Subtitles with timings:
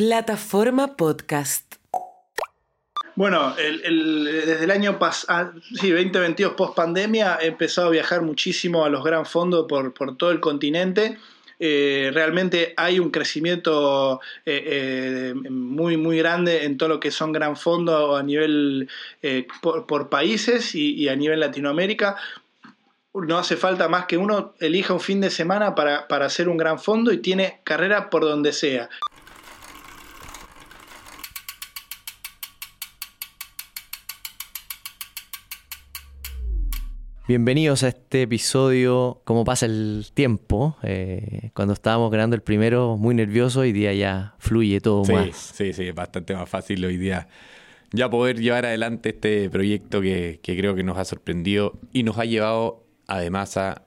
[0.00, 1.74] Plataforma Podcast.
[3.16, 8.88] Bueno, desde el año pasado, sí, 2022 post pandemia, he empezado a viajar muchísimo a
[8.88, 11.18] los gran fondos por, todo el continente.
[11.58, 17.30] Eh, realmente hay un crecimiento eh, eh, muy, muy grande en todo lo que son
[17.32, 18.88] gran fondos a nivel
[19.60, 22.16] por, países y, a nivel Latinoamérica
[23.12, 26.56] no hace falta más que uno elija un fin de semana para, para, hacer un
[26.56, 28.88] gran fondo y tiene carrera por donde sea.
[37.30, 40.76] Bienvenidos a este episodio, cómo pasa el tiempo.
[40.82, 45.36] Eh, cuando estábamos grabando el primero, muy nervioso, hoy día ya fluye todo más.
[45.54, 47.28] Sí, sí, es bastante más fácil hoy día
[47.92, 52.18] ya poder llevar adelante este proyecto que, que creo que nos ha sorprendido y nos
[52.18, 53.84] ha llevado además a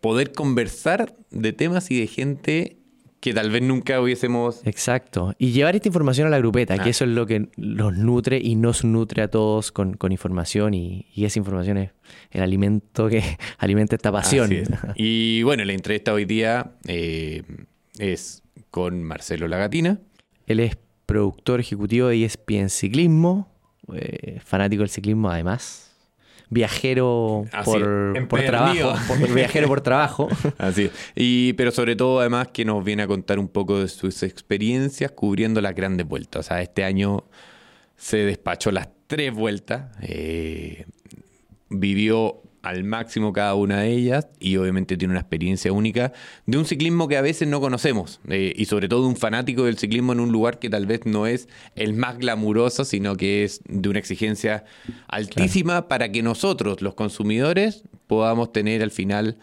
[0.00, 2.76] poder conversar de temas y de gente
[3.20, 4.62] que tal vez nunca hubiésemos...
[4.64, 5.34] Exacto.
[5.38, 6.90] Y llevar esta información a la grupeta, que ah.
[6.90, 11.38] eso es lo que los nutre y nos nutre a todos con, información y, esa
[11.38, 11.90] información es
[12.30, 13.22] el alimento que
[13.58, 14.50] alimenta esta pasión.
[14.96, 17.42] Y bueno, la entrevista hoy día eh,
[17.98, 20.00] es con Marcelo Lagatina.
[20.46, 23.52] Él es productor ejecutivo de ESPN Ciclismo,
[23.94, 25.89] eh, fanático del ciclismo además
[26.50, 28.94] viajero por, por trabajo.
[29.34, 30.28] viajero por trabajo.
[30.58, 30.90] Así.
[31.14, 35.12] Y, pero sobre todo, además, que nos viene a contar un poco de sus experiencias
[35.12, 36.46] cubriendo las grandes vueltas.
[36.46, 37.24] O sea, este año
[37.96, 39.96] se despachó las tres vueltas.
[40.02, 40.84] Eh,
[41.68, 46.12] vivió al máximo cada una de ellas y obviamente tiene una experiencia única
[46.46, 49.78] de un ciclismo que a veces no conocemos eh, y sobre todo un fanático del
[49.78, 53.62] ciclismo en un lugar que tal vez no es el más glamuroso, sino que es
[53.66, 54.64] de una exigencia
[55.08, 59.38] altísima para que nosotros, los consumidores, podamos tener al final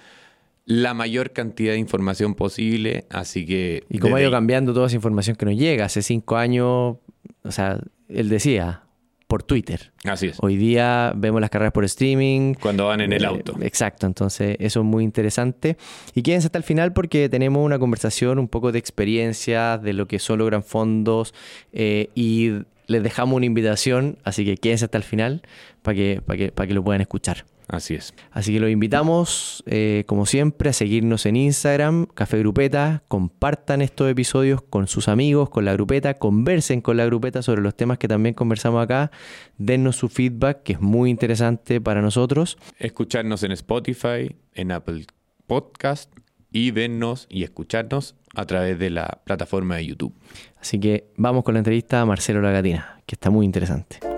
[0.65, 3.85] la mayor cantidad de información posible, así que...
[3.89, 5.85] Y cómo ha ido cambiando toda esa información que nos llega.
[5.85, 6.97] Hace cinco años,
[7.43, 7.79] o sea,
[8.09, 8.83] él decía,
[9.27, 9.91] por Twitter.
[10.05, 10.37] Así es.
[10.41, 12.53] Hoy día vemos las carreras por streaming.
[12.55, 13.55] Cuando van en el eh, auto.
[13.61, 15.77] Exacto, entonces eso es muy interesante.
[16.15, 20.07] Y quédense hasta el final porque tenemos una conversación un poco de experiencia, de lo
[20.07, 21.33] que son los gran fondos
[21.73, 22.53] eh, y
[22.87, 25.41] les dejamos una invitación, así que quédense hasta el final
[25.81, 27.45] para que, para que, para que lo puedan escuchar.
[27.67, 28.13] Así es.
[28.31, 33.03] Así que los invitamos, eh, como siempre, a seguirnos en Instagram, Café Grupeta.
[33.09, 36.13] Compartan estos episodios con sus amigos, con la grupeta.
[36.13, 39.11] Conversen con la grupeta sobre los temas que también conversamos acá.
[39.57, 42.57] Dennos su feedback, que es muy interesante para nosotros.
[42.79, 45.05] Escucharnos en Spotify, en Apple
[45.45, 46.11] Podcast
[46.51, 50.13] y vernos y escucharnos a través de la plataforma de YouTube.
[50.61, 54.16] Así que vamos con la entrevista a Marcelo Lagatina, que está muy interesante.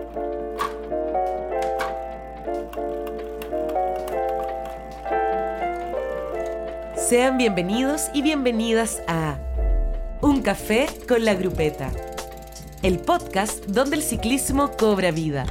[7.10, 9.40] Sean bienvenidos y bienvenidas a
[10.22, 11.92] Un café con la grupeta,
[12.84, 15.48] el podcast donde el ciclismo cobra vida,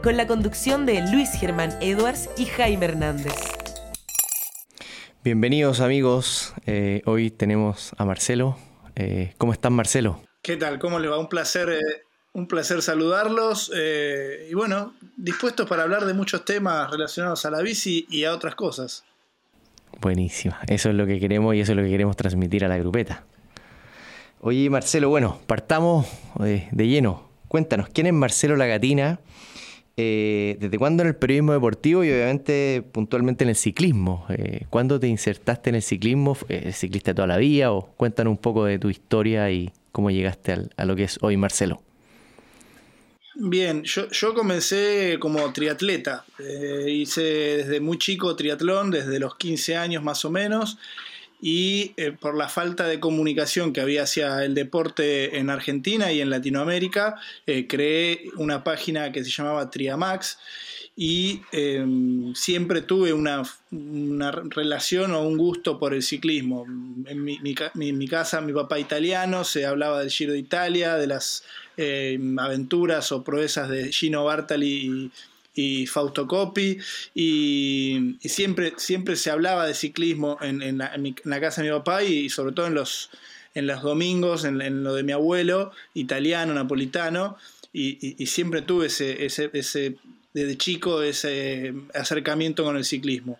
[0.00, 3.34] con la conducción de Luis Germán Edwards y Jaime Hernández.
[5.24, 8.56] Bienvenidos amigos, eh, hoy tenemos a Marcelo.
[8.94, 10.22] Eh, ¿Cómo están Marcelo?
[10.40, 10.78] ¿Qué tal?
[10.78, 11.18] ¿Cómo le va?
[11.18, 17.44] Un placer, eh, un placer saludarlos y bueno, dispuestos para hablar de muchos temas relacionados
[17.44, 19.02] a la bici y a otras cosas.
[20.00, 20.58] Buenísima.
[20.68, 23.24] Eso es lo que queremos y eso es lo que queremos transmitir a la grupeta.
[24.40, 26.06] Oye, Marcelo, bueno, partamos
[26.38, 27.24] de, lleno.
[27.48, 29.18] Cuéntanos, ¿quién es Marcelo Lagatina?
[29.96, 34.26] Eh, ¿Desde cuándo en el periodismo deportivo y obviamente puntualmente en el ciclismo?
[34.28, 36.36] Eh, ¿Cuándo te insertaste en el ciclismo?
[36.48, 37.72] ¿El ciclista toda la vida?
[37.72, 41.36] O cuéntanos un poco de tu historia y cómo llegaste a lo que es hoy
[41.36, 41.82] Marcelo.
[43.40, 46.24] Bien, yo, yo comencé como triatleta.
[46.40, 50.76] Eh, hice desde muy chico triatlón, desde los 15 años más o menos,
[51.40, 56.20] y eh, por la falta de comunicación que había hacia el deporte en Argentina y
[56.20, 57.14] en Latinoamérica,
[57.46, 60.38] eh, creé una página que se llamaba Triamax
[60.96, 63.44] y em, siempre tuve una,
[64.50, 66.66] relación o un gusto por el ciclismo.
[67.06, 71.44] En mi, mi, casa, mi papá italiano, se hablaba del Giro de Italia, de las
[71.78, 75.10] em, aventuras o proezas de Gino Bartali
[75.54, 76.78] y, Fausto Coppi,
[77.14, 82.52] y, siempre, siempre se hablaba de ciclismo en, la, casa de mi papá y, sobre
[82.52, 83.08] todo en los,
[83.54, 87.38] en los domingos, en, lo de mi abuelo, italiano, napolitano,
[87.72, 89.96] y, siempre tuve ese, ese, ese
[90.32, 93.38] desde chico ese acercamiento con el ciclismo.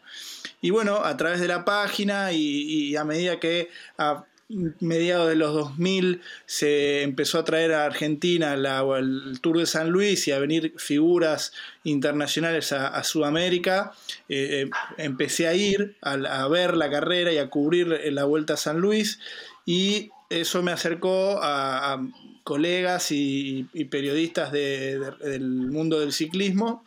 [0.61, 5.53] Y bueno, a través de la página y, a medida que a mediados de los
[5.53, 10.75] 2000 se empezó a traer a Argentina el Tour de San Luis y a venir
[10.79, 11.53] figuras
[11.85, 13.93] internacionales a, Sudamérica,
[14.29, 18.56] eh, eh, empecé a ir a, ver la carrera y a cubrir la Vuelta a
[18.56, 19.21] San Luis
[19.67, 22.00] y eso me acercó a,
[22.45, 26.83] colegas y, periodistas del mundo del ciclismo.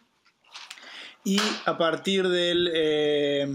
[1.24, 3.48] Y a partir del, eh,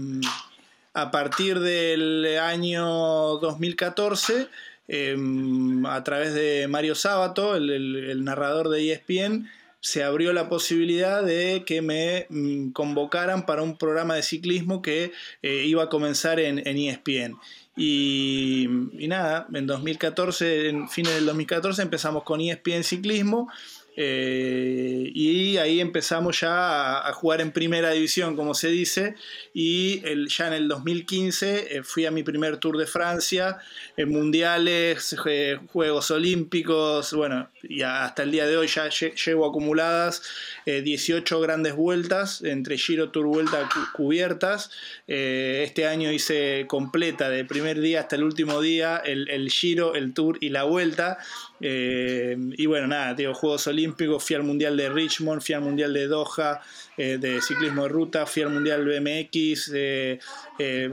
[0.97, 4.47] a partir del año 2014,
[4.87, 9.47] em, a través de Mario Sábato, el, narrador de ESPN,
[9.79, 15.11] se abrió la posibilidad de que me mm, convocaran para un programa de ciclismo que
[15.43, 17.37] eh, iba a comenzar en, en ESPN.
[17.75, 18.65] Y,
[19.07, 23.51] nada, en 2014, en fines del 2014 empezamos con ESPN Ciclismo
[23.99, 29.15] eh, y ahí empezamos ya a, jugar en primera división, como se dice,
[29.55, 33.57] y ya en el 2015 eh, fui a mi primer Tour de Francia,
[33.97, 40.21] en mundiales, eh, Juegos Olímpicos, bueno, y hasta el día de hoy ya llevo acumuladas
[40.65, 44.69] 18 grandes vueltas, entre Giro, Tour, Vuelta cubiertas.
[45.07, 50.37] este año hice completa, del primer día hasta el último día, el Giro, el Tour
[50.39, 51.17] y la Vuelta.
[51.59, 56.07] Y bueno, nada, digo, Juegos Olímpicos fui al Mundial de Richmond, fui al Mundial de
[56.07, 56.61] Doha
[56.97, 60.19] eh, de ciclismo de ruta, fui al Mundial BMX, eh,
[60.59, 60.89] eh,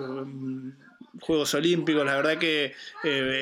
[1.20, 2.74] Juegos Olímpicos, la verdad que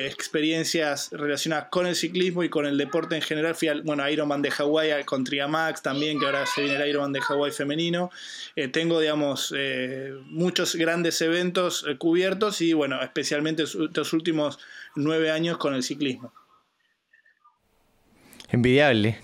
[0.05, 4.43] experiencias relacionadas con el ciclismo y con el deporte en general, fui al bueno, Ironman
[4.43, 8.11] de Hawái con Triamax también, que ahora se viene el Ironman de Hawái femenino,
[8.71, 9.55] tengo digamos
[10.27, 14.59] muchos grandes eventos cubiertos y bueno, especialmente estos últimos
[14.95, 16.31] nueve años con el ciclismo.
[18.53, 19.17] Envidiable.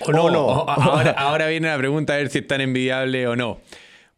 [0.00, 0.50] o no, no.
[1.16, 3.60] Ahora, viene la pregunta a ver si es tan envidiable o no.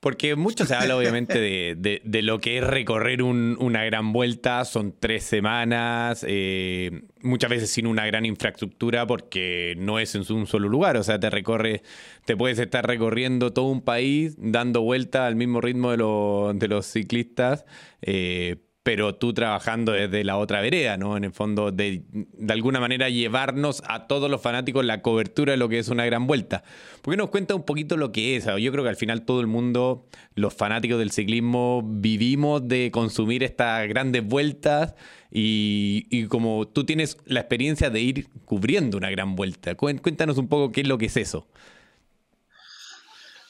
[0.00, 5.24] Porque mucho se habla obviamente de, lo que es recorrer una gran vuelta, son tres
[5.24, 10.96] semanas, eh, muchas veces sin una gran infraestructura porque no es en un solo lugar,
[10.96, 11.82] o sea, te recorre,
[12.26, 17.64] te puedes estar recorriendo todo un país dando vuelta al mismo ritmo de, los ciclistas,
[18.00, 18.54] eh,
[18.88, 21.18] pero tú trabajando desde la otra vereda, ¿no?
[21.18, 25.58] En el fondo, de, de, alguna manera llevarnos a todos los fanáticos la cobertura de
[25.58, 26.64] lo que es una gran vuelta.
[27.02, 28.46] ¿Por qué nos cuenta un poquito lo que es?
[28.46, 30.06] Yo creo que al final todo el mundo,
[30.36, 34.94] los fanáticos del ciclismo, vivimos de consumir estas grandes vueltas
[35.30, 39.74] y, y como tú tienes la experiencia de ir cubriendo una gran vuelta.
[39.74, 41.46] Cuéntanos un poco qué es lo que es eso.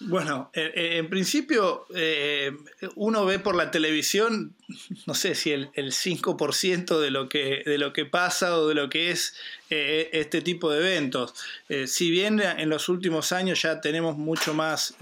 [0.01, 2.57] Bueno, eh, eh, en principio eh,
[2.95, 4.55] uno ve por la televisión,
[5.07, 8.89] no sé si el, 5% de lo, que, de lo que pasa o de lo
[8.89, 9.35] que es
[9.71, 11.35] este tipo de eventos.
[11.87, 14.95] si bien en los últimos años ya tenemos mucho más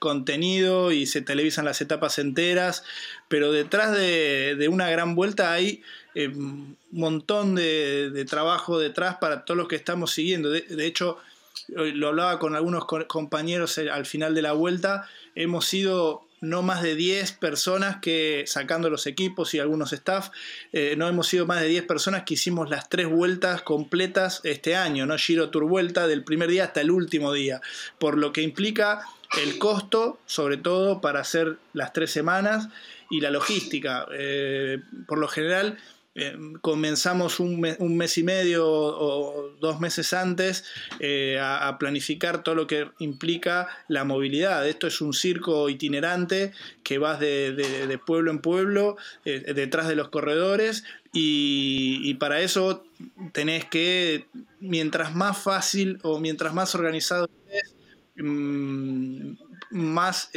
[0.00, 2.82] contenido y se televisan las etapas enteras,
[3.28, 5.82] pero detrás de, una gran vuelta hay
[6.16, 10.50] un montón de, trabajo detrás para todos los que estamos siguiendo.
[10.50, 11.18] de hecho,
[11.68, 16.82] lo hablaba con algunos compañeros eh, al final de la vuelta, hemos sido no más
[16.82, 20.30] de 10 personas que, sacando los equipos y algunos staff,
[20.72, 24.74] eh, no hemos sido más de 10 personas que hicimos las tres vueltas completas este
[24.74, 25.18] año, ¿no?
[25.18, 27.60] Giro Tour Vuelta, del primer día hasta el último día,
[27.98, 29.02] por lo que implica
[29.42, 32.68] el costo, sobre todo para hacer las tres semanas,
[33.10, 34.06] y la logística.
[34.12, 35.78] Eh, por lo general,
[36.16, 40.64] eh, comenzamos un, mes y medio o, dos meses antes
[40.98, 44.66] eh, a, planificar todo lo que implica la movilidad.
[44.66, 46.52] Esto es un circo itinerante
[46.82, 52.84] que vas de, pueblo en pueblo, eh, detrás de los corredores, y, para eso
[53.32, 54.26] tenés que,
[54.58, 57.74] mientras más fácil o mientras más organizado estés,
[58.16, 59.34] mm,
[59.70, 60.30] más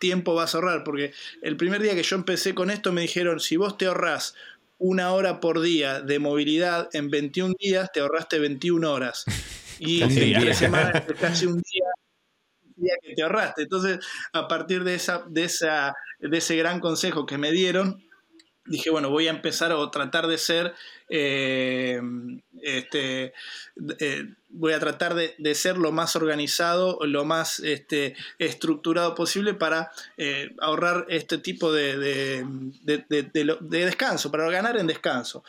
[0.00, 0.82] tiempo vas a ahorrar.
[0.82, 4.34] Porque el primer día que yo empecé con esto me dijeron, si vos te ahorrás
[4.80, 9.24] una hora por día de movilidad en 21 días, te ahorraste 21 horas.
[9.82, 11.86] Y en tres semanas es casi un día,
[12.76, 13.62] día, que te ahorraste.
[13.62, 13.98] Entonces,
[14.34, 18.04] a partir de, esa, de, esa, de ese gran consejo que me dieron,
[18.66, 20.74] dije, bueno, voy a empezar a tratar de ser,
[21.08, 21.98] eh,
[22.60, 23.32] este,
[24.00, 29.90] eh, voy a tratar de, ser lo más organizado, lo más este, estructurado posible para
[30.16, 31.96] eh, ahorrar este tipo de,
[32.82, 35.44] de, descanso, para ganar en descanso.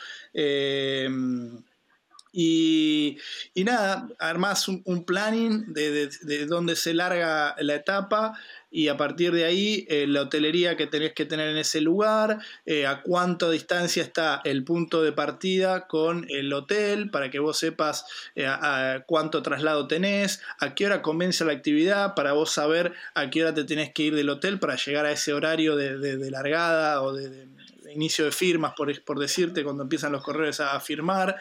[2.32, 3.18] Y,
[3.56, 8.34] nada, armás un, planning de, dónde se larga la etapa,
[8.72, 12.38] y a partir de ahí eh, la hotelería que tenés que tener en ese lugar,
[12.64, 17.58] eh, a cuánta distancia está el punto de partida con el hotel, para que vos
[17.58, 22.94] sepas eh, a, cuánto traslado tenés, a qué hora comienza la actividad, para vos saber
[23.14, 26.30] a qué hora te tenés que ir del hotel para llegar a ese horario de,
[26.30, 27.46] largada o de,
[27.94, 31.36] inicio de firmas, por, por, decirte, cuando empiezan los correos a, firmar.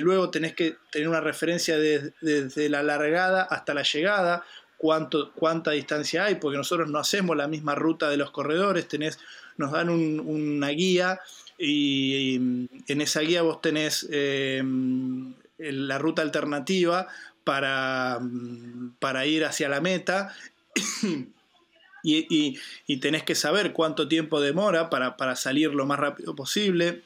[0.00, 4.44] luego tenés que tener una referencia desde la largada hasta la llegada,
[4.82, 9.20] cuánto, cuánta distancia hay, porque nosotros no hacemos la misma ruta de los corredores, tenés,
[9.56, 11.20] nos dan una guía
[11.56, 12.34] y,
[12.88, 14.60] en esa guía vos tenés eh,
[15.58, 17.06] la ruta alternativa
[17.44, 18.18] para,
[18.98, 20.34] para ir hacia la meta.
[22.02, 27.02] Y, y, tenés que saber cuánto tiempo demora para, para salir lo más rápido posible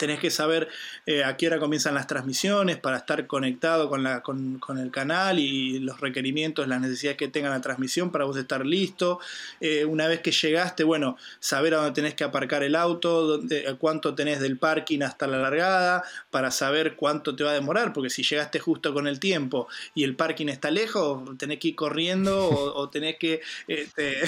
[0.00, 0.68] tenés que saber
[1.04, 5.38] eh, a qué hora comienzan las transmisiones para estar conectado con, la, con, el canal
[5.38, 9.20] y los requerimientos, las necesidades que tenga la transmisión para vos estar listo.
[9.60, 13.76] Eh, una vez que llegaste, bueno, saber a dónde tenés que aparcar el auto, dónde,
[13.78, 18.08] cuánto tenés del parking hasta la largada, para saber cuánto te va a demorar, porque
[18.08, 22.48] si llegaste justo con el tiempo y el parking está lejos, tenés que ir corriendo
[22.48, 24.22] o, tenés que este,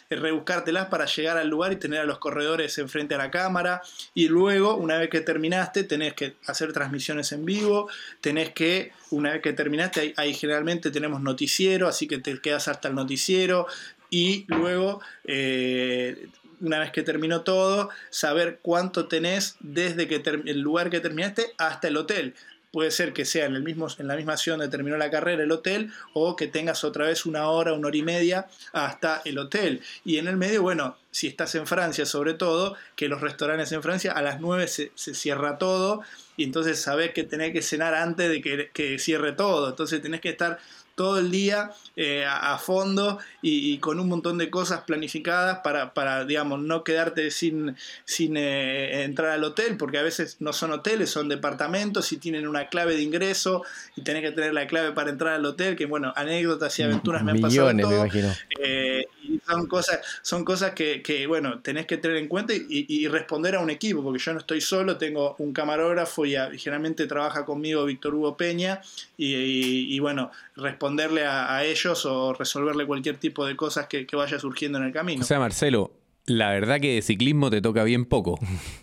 [0.10, 3.82] rebuscártelas para llegar al lugar y tener a los corredores enfrente a la cámara.
[4.14, 7.88] Y luego, una vez que terminaste, tenés que hacer transmisiones en vivo,
[8.20, 12.88] tenés que, una vez que terminaste, ahí, generalmente tenemos noticiero, así que te quedas hasta
[12.88, 13.66] el noticiero.
[14.10, 15.00] Y luego...
[15.24, 16.28] Eh,
[16.62, 21.88] una vez que terminó todo, saber cuánto tenés desde que el lugar que terminaste hasta
[21.88, 22.34] el hotel
[22.72, 25.42] puede ser que sea en, el mismo, en la misma ciudad donde terminó la carrera
[25.42, 29.38] el hotel o que tengas otra vez una hora, una hora y media hasta el
[29.38, 29.82] hotel.
[30.04, 33.82] Y en el medio, bueno, si estás en Francia sobre todo, que los restaurantes en
[33.82, 36.00] Francia a las 9 se, cierra todo
[36.36, 39.68] y entonces sabes que tenés que cenar antes de que, que cierre todo.
[39.68, 40.58] Entonces tenés que estar
[41.02, 46.24] todo el día eh, a, fondo y, con un montón de cosas planificadas para, para
[46.24, 51.10] digamos, no quedarte sin, sin eh, entrar al hotel, porque a veces no son hoteles,
[51.10, 53.64] son departamentos y tienen una clave de ingreso
[53.96, 57.24] y tenés que tener la clave para entrar al hotel, que bueno, anécdotas y aventuras
[57.24, 57.74] me han pasado.
[57.74, 58.32] Me imagino.
[58.60, 63.08] Eh, y son cosas, son cosas que, que, bueno, tenés que tener en cuenta y,
[63.08, 67.44] responder a un equipo, porque yo no estoy solo, tengo un camarógrafo y, generalmente trabaja
[67.44, 68.80] conmigo Víctor Hugo Peña
[69.16, 74.84] y, bueno, responderle a, ellos o resolverle cualquier tipo de cosas que, vaya surgiendo en
[74.84, 75.22] el camino.
[75.22, 75.92] O sea, Marcelo,
[76.26, 78.38] la verdad que de ciclismo te toca bien poco.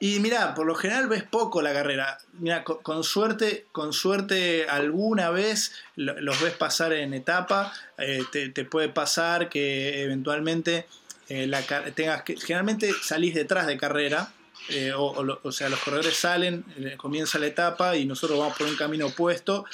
[0.00, 2.18] Y mira, por lo general ves poco la carrera.
[2.34, 7.72] Mira, con, suerte, con suerte alguna vez los ves pasar en etapa.
[7.98, 10.86] Eh, te, puede pasar que eventualmente
[11.28, 11.50] eh,
[11.94, 12.36] tengas que.
[12.36, 14.32] Generalmente salís detrás de carrera.
[14.70, 16.64] Eh, o, sea, los corredores salen,
[16.96, 19.64] comienza la etapa y nosotros vamos por un camino opuesto.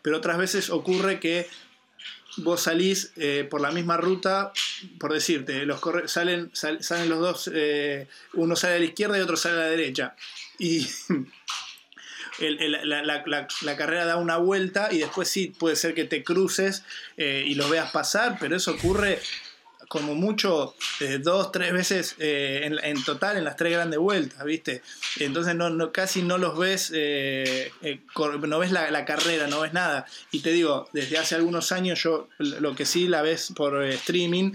[0.00, 1.48] Pero otras veces ocurre que
[2.38, 4.52] vos salís eh, por la misma ruta,
[4.98, 9.36] por decirte, los salen, salen los dos, eh, uno sale a la izquierda y otro
[9.36, 10.14] sale a la derecha.
[10.58, 10.86] Y
[12.38, 16.84] la, carrera da una vuelta y después sí puede ser que te cruces
[17.16, 19.20] eh, y los veas pasar, pero eso ocurre
[19.88, 24.82] como mucho eh, dos, tres veces eh, en, total en las tres grandes vueltas, ¿viste?
[25.18, 25.56] Entonces
[25.92, 27.70] casi no los ves, eh,
[28.42, 30.06] no ves la, carrera, no ves nada.
[30.30, 34.52] Y te digo, desde hace algunos años yo lo que sí la ves por streaming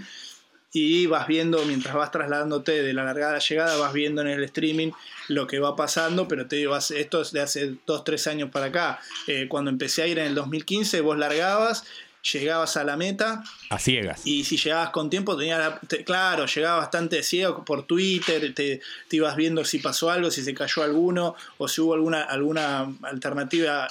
[0.72, 4.28] y vas viendo, mientras vas trasladándote de la largada a la llegada, vas viendo en
[4.28, 4.92] el streaming
[5.26, 8.66] lo que va pasando, pero te digo, esto es de hace dos, tres años para
[8.66, 9.00] acá.
[9.48, 11.84] cuando empecé a ir en el 2015, vos largabas
[12.22, 13.42] llegabas a la meta.
[13.70, 14.22] A ciegas.
[14.24, 19.64] Y si llegabas con tiempo, tenía claro, llegaba bastante ciego por Twitter, te, ibas viendo
[19.64, 23.88] si pasó algo, si se cayó alguno o si hubo alguna, alguna alternativa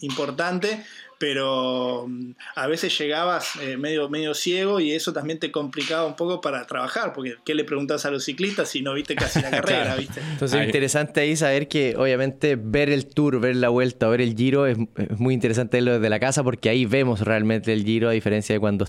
[0.00, 0.84] importante
[1.20, 6.16] pero mm, a veces llegabas eh, medio, medio ciego y eso también te complicaba un
[6.16, 9.50] poco para trabajar, porque ¿qué le preguntas a los ciclistas si no viste casi la
[9.60, 9.96] carrera?
[9.96, 10.18] ¿viste?
[10.32, 14.34] Entonces es interesante ahí saber que obviamente ver el tour, ver la vuelta, ver el
[14.34, 14.78] giro es,
[15.18, 18.60] muy interesante verlo desde la casa porque ahí vemos realmente el giro a diferencia de
[18.60, 18.86] cuando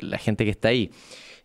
[0.00, 0.92] la gente que está ahí.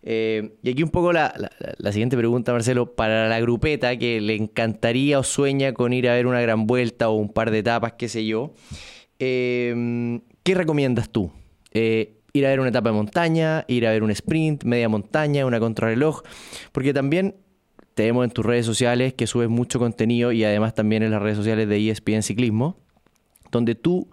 [0.04, 1.34] Eh, y aquí un poco la,
[1.76, 6.14] la, siguiente pregunta, Marcelo, para la grupeta que le encantaría o sueña con ir a
[6.14, 8.54] ver una gran vuelta o un par de etapas, qué sé yo.
[9.20, 11.30] Em, ¿Qué recomiendas tú?
[11.72, 15.44] Eh, ir a ver una etapa de montaña, ir a ver un sprint, media montaña,
[15.44, 16.22] una contrarreloj,
[16.72, 17.36] porque también
[17.94, 21.20] te vemos en tus redes sociales que subes mucho contenido y además también en las
[21.20, 22.78] redes sociales de ESPN Ciclismo,
[23.50, 24.08] donde tú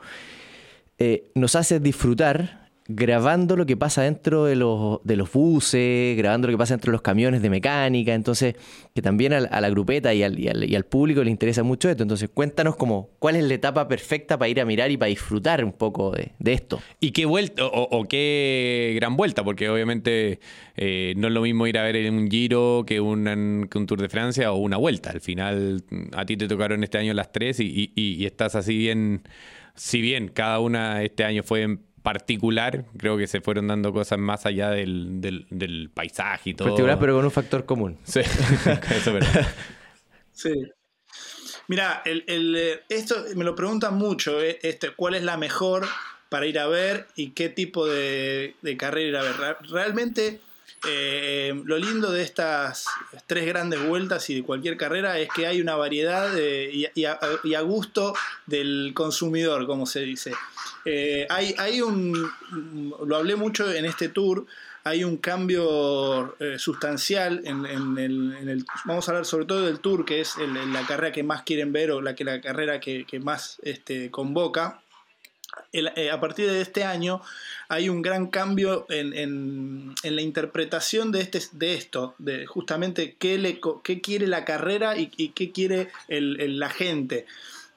[1.00, 6.48] eh, nos haces disfrutar grabando lo que pasa dentro de los, de los buses, grabando
[6.48, 8.56] lo que pasa dentro de los camiones de mecánica, entonces
[8.96, 12.30] que también a, la grupeta y al, y, al, público le interesa mucho esto, entonces
[12.34, 15.74] cuéntanos como cuál es la etapa perfecta para ir a mirar y para disfrutar un
[15.74, 16.80] poco de, esto.
[17.02, 20.40] Y qué vuelta, o, qué gran vuelta, porque obviamente
[20.78, 24.02] eh, no es lo mismo ir a ver un giro que un, que un Tour
[24.02, 27.60] de Francia o una vuelta, al final a ti te tocaron este año las tres
[27.60, 29.24] y, y estás así bien,
[29.76, 34.46] si bien cada una este año fue particular, creo que se fueron dando cosas más
[34.46, 36.70] allá del, del, paisaje y todo.
[36.70, 37.98] Particular, pero con un factor común.
[38.06, 38.22] Sí,
[38.92, 39.12] eso
[40.32, 40.54] Sí.
[41.68, 45.86] Mira, el, el, esto me lo preguntan mucho, eh, este, ¿cuál es la mejor
[46.30, 49.58] para ir a ver y qué tipo de, de carrera ir a ver?
[49.70, 50.40] Realmente
[50.86, 52.86] eh, lo lindo de estas
[53.26, 58.14] tres grandes vueltas y de cualquier carrera es que hay una variedad y, a, gusto
[58.46, 60.34] del consumidor, como se dice.
[60.86, 62.32] Eh, hay, hay un,
[63.06, 64.46] lo hablé mucho en este tour,
[64.88, 70.22] hay un cambio eh, sustancial en, el, vamos a hablar sobre todo del Tour, que
[70.22, 74.10] es la carrera que más quieren ver o la, que, la carrera que, más este,
[74.12, 74.82] convoca.
[75.74, 77.22] Eh, a partir de este año
[77.70, 83.60] hay un gran cambio en, la interpretación de, este, de esto, de justamente qué, le,
[83.84, 87.26] qué quiere la carrera y, qué quiere la gente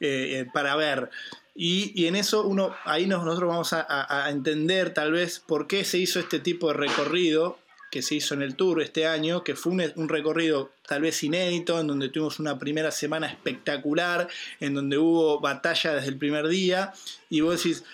[0.00, 1.10] eh, para ver.
[1.54, 6.20] Y, en eso uno, ahí nosotros vamos a, entender tal vez por qué se hizo
[6.20, 7.58] este tipo de recorrido
[7.90, 11.22] que se hizo en el Tour este año, que fue un, un, recorrido tal vez
[11.24, 14.28] inédito, en donde tuvimos una primera semana espectacular,
[14.60, 16.92] en donde hubo batalla desde el primer día,
[17.28, 17.84] y vos decís,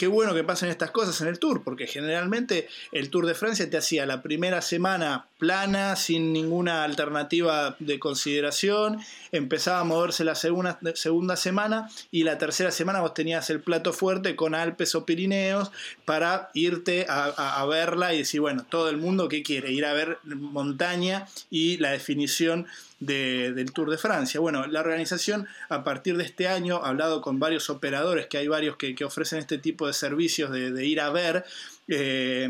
[0.00, 3.68] qué bueno que pasen estas cosas en el Tour, porque generalmente el Tour de Francia
[3.68, 9.00] te hacía la primera semana plana, sin ninguna alternativa de consideración,
[9.32, 13.92] empezaba a moverse la segunda, segunda semana y la tercera semana vos tenías el plato
[13.92, 15.72] fuerte con Alpes o Pirineos
[16.04, 20.18] para irte a, verla y decir, bueno, todo el mundo que quiere ir a ver
[20.24, 22.66] montaña y la definición
[23.00, 24.40] del Tour de Francia.
[24.40, 28.48] Bueno, la organización a partir de este año ha hablado con varios operadores, que hay
[28.48, 31.44] varios que, ofrecen este tipo de servicios de, ir a ver.
[31.88, 32.48] Eh,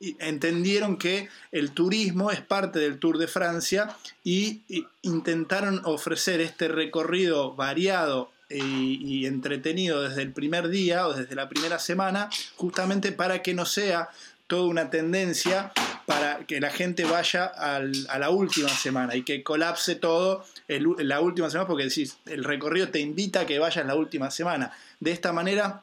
[0.00, 4.62] entendieron que el turismo es parte del Tour de Francia y,
[5.02, 11.78] intentaron ofrecer este recorrido variado y, entretenido desde el primer día o desde la primera
[11.78, 14.10] semana, justamente para que no sea
[14.46, 15.72] toda una tendencia
[16.06, 21.50] para que la gente vaya a la última semana y que colapse todo la última
[21.50, 24.72] semana, porque decís, el recorrido te invita a que vayas la última semana.
[25.00, 25.82] De esta manera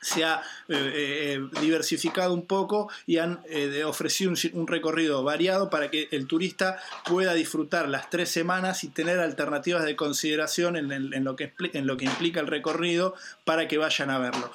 [0.00, 5.90] se ha eh, eh, diversificado un poco y han eh, ofrecido un, recorrido variado para
[5.90, 11.36] que el turista pueda disfrutar las tres semanas y tener alternativas de consideración en, lo,
[11.36, 14.52] que, en lo que implica el recorrido para que vayan a verlo.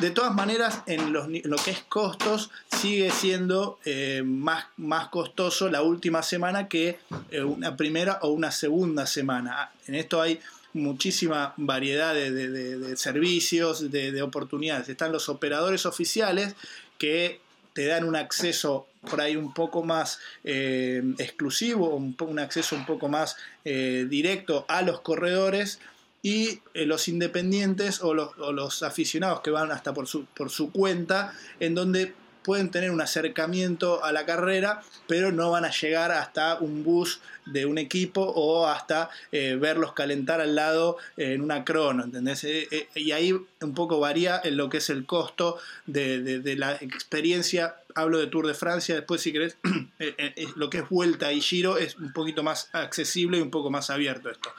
[0.00, 3.78] De todas maneras, en, lo que es costos, sigue siendo
[4.24, 6.98] más, más costoso la última semana que
[7.44, 9.70] una primera o una segunda semana.
[9.86, 10.40] En esto hay
[10.74, 14.88] muchísima variedad de, servicios, de, oportunidades.
[14.88, 16.54] Están los operadores oficiales
[16.98, 17.40] que
[17.72, 23.08] te dan un acceso por ahí un poco más eh, exclusivo, un, acceso un poco
[23.08, 25.78] más directo a los corredores
[26.22, 32.14] y eh, los independientes o los, aficionados que van hasta por su cuenta, en donde
[32.42, 37.20] pueden tener un acercamiento a la carrera, pero no van a llegar hasta un bus
[37.46, 42.44] de un equipo o hasta eh, verlos calentar al lado en una crono, ¿entendés?
[42.44, 47.76] Eh, y ahí un poco varía en lo que es el costo de, la experiencia.
[47.94, 49.56] Hablo de Tour de Francia, después si querés,
[50.56, 53.90] lo que es vuelta y giro es un poquito más accesible y un poco más
[53.90, 54.50] abierto esto.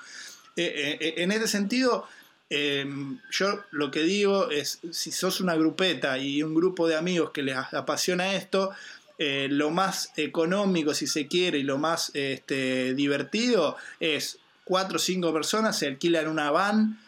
[0.55, 2.07] Eh, eh, en ese sentido,
[2.53, 7.31] em, yo lo que digo es, si sos una grupeta y un grupo de amigos
[7.31, 8.71] que les apasiona esto,
[9.17, 14.99] eh, lo más económico, si se quiere, y lo más este, divertido es cuatro o
[14.99, 16.99] cinco personas se alquilan una van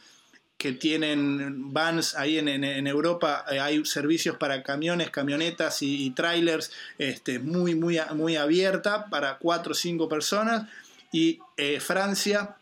[0.58, 7.76] que tienen vans ahí en, Europa, hay servicios para camiones, camionetas y, trailers este, muy,
[7.76, 10.68] muy, muy abierta para cuatro o cinco personas.
[11.12, 11.40] Y
[11.80, 12.56] Francia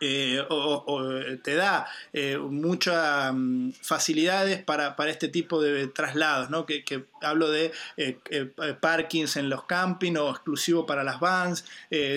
[0.00, 1.02] eh, o,
[1.42, 6.66] te da eh, muchas mm, facilidades para, este tipo de traslados, ¿no?
[6.66, 8.18] que, hablo de eh,
[8.80, 11.64] parkings en los campings o exclusivo para las vans,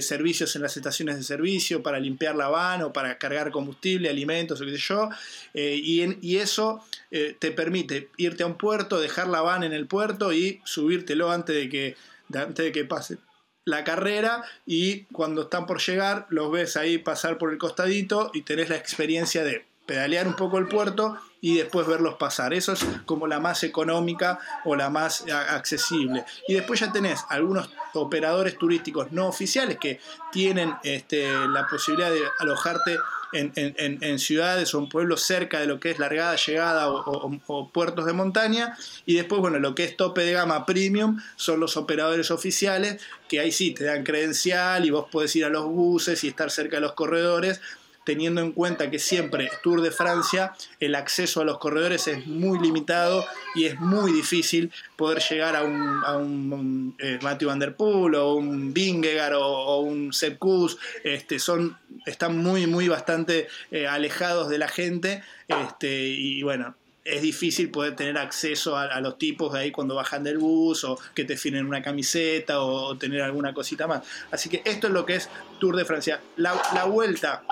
[0.01, 4.61] servicios en las estaciones de servicio para limpiar la van o para cargar combustible, alimentos
[4.61, 5.09] o qué sé yo,
[5.53, 10.33] y, y, eso te permite irte a un puerto, dejar la van en el puerto
[10.33, 11.95] y subírtelo antes de que,
[12.33, 13.17] antes de que pase
[13.65, 18.41] la carrera y cuando están por llegar los ves ahí pasar por el costadito y
[18.41, 22.53] tenés la experiencia de pedalear un poco el puerto y después verlos pasar.
[22.53, 26.25] Eso es como la más económica o la más accesible.
[26.47, 29.99] Y después ya tenés algunos operadores turísticos no oficiales que
[30.31, 32.97] tienen este, la posibilidad de alojarte
[33.31, 38.13] en, ciudades o en pueblos cerca de lo que es largada, llegada o, puertos de
[38.13, 38.75] montaña.
[39.05, 43.39] Y después, bueno, lo que es tope de gama premium son los operadores oficiales, que
[43.39, 46.77] ahí sí te dan credencial y vos podés ir a los buses y estar cerca
[46.77, 47.61] de los corredores
[48.09, 52.57] teniendo en cuenta que siempre Tour de Francia el acceso a los corredores es muy
[52.57, 57.75] limitado y es muy difícil poder llegar a un, a un eh, Matthew Van Der
[57.75, 63.85] Poel o un Vingegaard o, un Sepp Kuss, este, son, están muy, muy bastante eh,
[63.85, 66.73] alejados de la gente este, y bueno,
[67.05, 70.97] es difícil poder tener acceso a, los tipos de ahí cuando bajan del bus o
[71.13, 74.01] que te firmen una camiseta o, tener alguna cosita más.
[74.31, 76.21] Así que esto es lo que es Tour de Francia.
[76.37, 77.43] La, la vuelta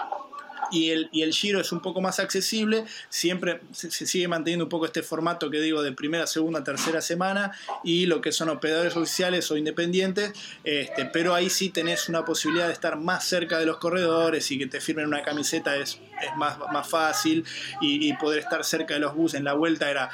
[0.71, 4.69] y el, y el Giro es un poco más accesible, siempre se, sigue manteniendo un
[4.69, 7.51] poco este formato que digo de primera, segunda, tercera semana
[7.83, 12.67] y lo que son operadores oficiales o independientes, este, pero ahí sí tenés una posibilidad
[12.67, 16.35] de estar más cerca de los corredores y que te firmen una camiseta es, es
[16.37, 17.45] más, más fácil
[17.81, 20.09] y, poder estar cerca de los buses en la vuelta era,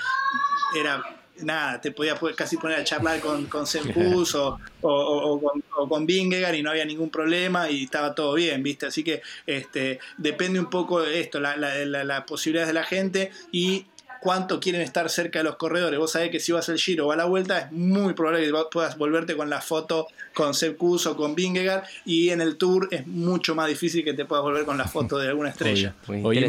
[0.76, 5.90] era nada, te podías casi poner a charlar con, con Sempus o, o, con, o,
[5.90, 8.86] con Vingegaard y no había ningún problema y estaba todo bien, ¿viste?
[8.86, 13.32] Así que este, depende un poco de esto, las la, la, posibilidades de la gente
[13.52, 13.86] y
[14.24, 16.00] cuánto quieren estar cerca de los corredores.
[16.00, 18.54] Vos sabés que si vas al Giro o a la vuelta es muy probable que
[18.72, 23.06] puedas volverte con la foto con Sepp o con Vingegaard y en el Tour es
[23.06, 25.94] mucho más difícil que te puedas volver con la foto de alguna estrella.
[26.24, 26.48] Oye,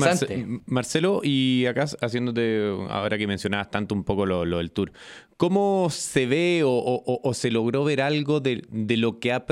[0.66, 4.92] Marcelo, y acá haciéndote, ahora que mencionabas tanto un poco lo, lo del Tour,
[5.36, 9.44] ¿Cómo se ve o, se logró ver algo de, lo que ha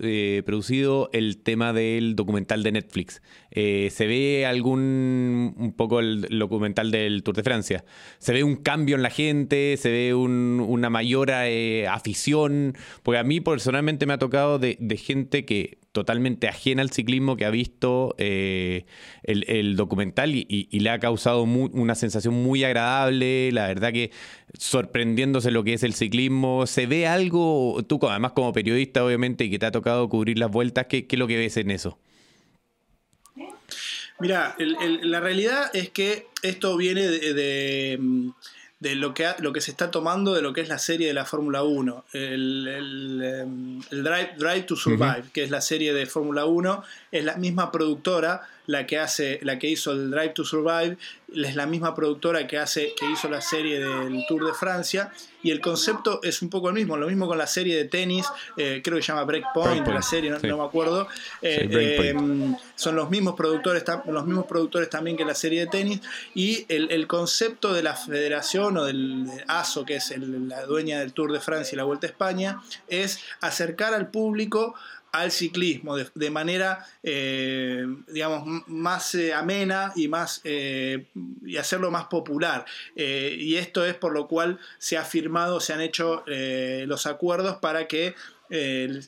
[0.00, 3.22] eh, producido el tema del documental de Netflix?
[3.52, 7.84] Eh, ¿Se ve algún, un poco el documental del Tour de Francia?
[8.18, 9.76] ¿Se ve un cambio en la gente?
[9.76, 12.76] ¿Se ve una mayor eh, afición?
[13.04, 17.44] Porque a mí personalmente me ha tocado de gente que totalmente ajena al ciclismo que
[17.44, 18.86] ha visto eh,
[19.24, 24.12] el, documental y, le ha causado una sensación muy agradable, la verdad que
[24.56, 29.50] sorprendiéndose lo que es el ciclismo, se ve algo, tú además como periodista obviamente y
[29.50, 31.98] que te ha tocado cubrir las vueltas, ¿qué, es lo que ves en eso?
[34.20, 38.32] Mira, la realidad es que esto viene de de
[38.80, 41.24] lo que, lo que se está tomando de lo que es la serie de la
[41.24, 46.44] Fórmula 1, el, el, em, Drive, Drive, to Survive, que es la serie de Fórmula
[46.46, 50.98] 1, es la misma productora la que hace, la que hizo el Drive to Survive,
[51.34, 55.10] es la misma productora que hace, que hizo la serie del Tour de Francia,
[55.42, 58.26] y el concepto es un poco el mismo, lo mismo con la serie de tenis,
[58.58, 61.08] eh, creo que se llama Breakpoint, la serie, no, me acuerdo.
[61.40, 66.00] Eh, em, son los mismos productores, los mismos productores también que la serie de tenis,
[66.34, 71.32] y el, concepto de la federación o del ASO, que es la dueña del Tour
[71.32, 74.74] de Francia y la Vuelta a España, es acercar al público
[75.12, 81.06] al ciclismo de, manera, eh, digamos, más eh, amena y, más, eh,
[81.44, 82.64] y hacerlo más popular.
[82.94, 87.86] y esto es por lo cual se ha firmado, se han hecho los acuerdos para
[87.86, 88.14] que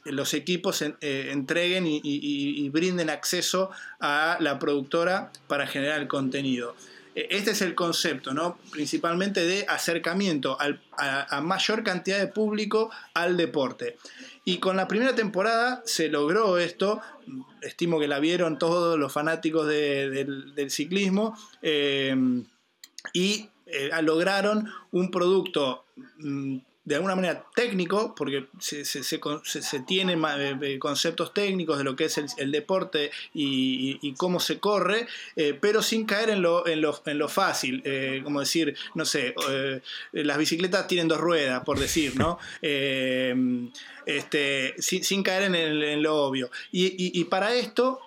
[0.04, 6.74] los equipos entreguen y, brinden acceso a la productora para generar el contenido.
[7.14, 8.58] Este es el concepto, ¿no?
[8.70, 13.96] Principalmente de acercamiento a mayor cantidad de público al deporte.
[14.44, 17.00] Y con la primera temporada se logró esto,
[17.62, 22.16] estimo que la vieron todos los fanáticos del, ciclismo, eh,
[23.12, 25.85] y eh, lograron un producto
[26.18, 31.95] mm, de alguna manera técnico, porque se, se, tienen eh, eh, conceptos técnicos de lo
[31.95, 36.81] que es el, deporte y, cómo se corre, eh, pero sin caer en lo, en
[36.81, 37.83] lo, en lo fácil,
[38.25, 39.35] como decir, no sé,
[40.12, 42.38] las bicicletas tienen dos ruedas, por decir, ¿no?
[44.07, 46.51] este, sin, caer en, lo obvio.
[46.73, 48.01] Y, para esto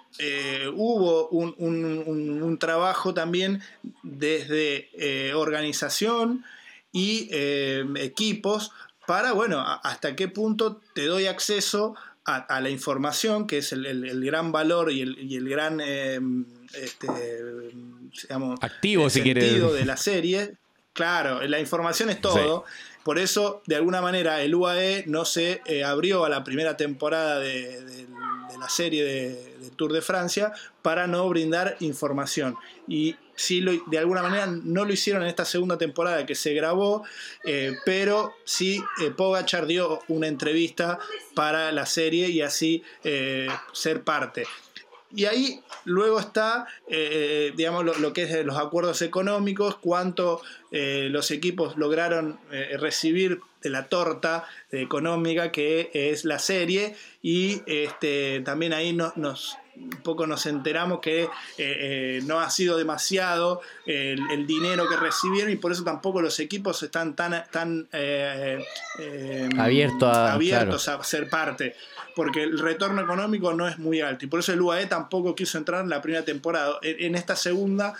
[0.73, 3.61] hubo un, un, trabajo también
[4.01, 4.89] desde
[5.35, 6.43] organización,
[6.93, 8.71] y eh, equipos
[9.05, 14.53] para, bueno, hasta qué punto te doy acceso a, la información, que es el, gran
[14.53, 16.21] valor y el, gran eh,
[16.73, 17.07] este,
[18.61, 20.53] activo, si sentido de la serie.
[20.93, 22.63] Claro, la información es todo.
[23.03, 27.39] Por eso, de alguna manera, el UAE no se eh, abrió a la primera temporada
[27.39, 28.07] de,
[28.59, 32.55] la serie de, Tour de Francia para no brindar información.
[32.87, 37.03] Y sí, de alguna manera no lo hicieron en esta segunda temporada que se grabó,
[37.43, 40.99] eh, pero sí eh, Pogachar dio una entrevista
[41.33, 42.83] para la serie y así
[43.73, 44.45] ser parte.
[45.15, 51.07] Y ahí luego está, eh, eh, digamos, lo, que es los acuerdos económicos, cuánto eh,
[51.11, 52.39] los equipos lograron
[52.79, 56.95] recibir de la torta económica que es la serie.
[57.21, 59.62] Y este, también ahí nos, un
[60.03, 61.29] poco nos enteramos que
[62.23, 67.15] no ha sido demasiado el, dinero que recibieron y por eso tampoco los equipos están
[67.15, 67.87] tan, tan
[69.57, 71.75] abiertos a ser parte
[72.15, 74.25] porque el retorno económico no es muy alto.
[74.25, 76.77] Y por eso el UAE tampoco quiso entrar en la primera temporada.
[76.81, 77.93] En, esta segunda,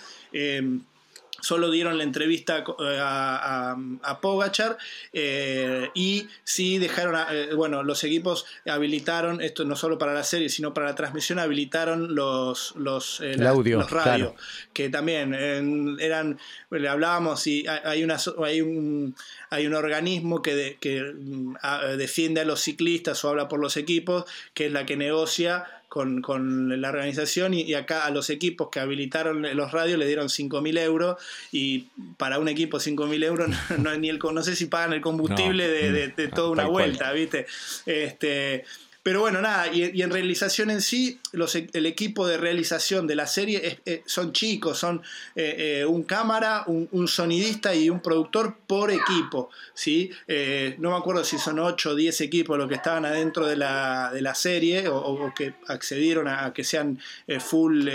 [1.44, 4.78] solo dieron la entrevista eh, a, a, Pogachar
[5.12, 10.48] eh, y sí dejaron, eh, bueno, los equipos habilitaron, esto no solo para la serie,
[10.48, 14.32] sino para la transmisión, habilitaron los, los, audio, radios,
[14.72, 16.38] que también eran,
[16.70, 19.14] le hablábamos y hay, una, hay, un,
[19.50, 21.56] hay un organismo que, que mm,
[21.98, 26.80] defiende a los ciclistas o habla por los equipos, que es la que negocia con,
[26.80, 31.16] la organización y, acá a los equipos que habilitaron los radios le dieron 5.000 euros
[31.52, 35.68] y para un equipo 5.000 euros no, ni el, no sé si pagan el combustible
[35.68, 37.46] de, de, toda una vuelta, ¿viste?
[37.86, 38.64] Este,
[39.04, 43.14] pero bueno, nada, y, en realización en sí, los, e, el equipo de realización de
[43.14, 45.02] la serie son chicos, son
[45.36, 49.50] eh, eh, un cámara, un, sonidista y un productor por equipo.
[49.74, 50.10] ¿sí?
[50.26, 53.56] Eh, no me acuerdo si son 8 o 10 equipos los que estaban adentro de
[53.56, 56.98] la, de la serie o, que accedieron a, que sean
[57.40, 57.86] full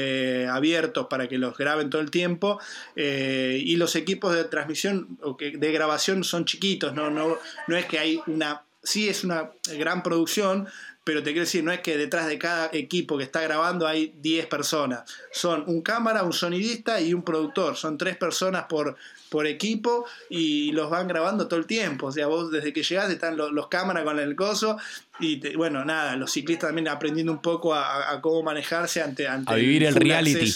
[0.47, 2.59] abiertos para que los graben todo el tiempo.
[2.95, 7.85] y los equipos de transmisión o que, de grabación son chiquitos, no, no, no es
[7.87, 10.67] que hay una sí es una gran producción,
[11.09, 14.13] pero te quiero decir, no es que detrás de cada equipo que está grabando hay
[14.21, 15.11] 10 personas.
[15.31, 17.75] Son un cámara, un sonidista y un productor.
[17.77, 18.95] Son tres personas por,
[19.29, 22.05] por equipo y los van grabando todo el tiempo.
[22.05, 24.77] O sea, vos desde que llegás están los, cámaras con el coso
[25.19, 29.55] y bueno, nada, los ciclistas también aprendiendo un poco a, cómo manejarse ante, ante a
[29.55, 30.53] vivir el, reality.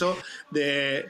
[0.52, 1.10] De,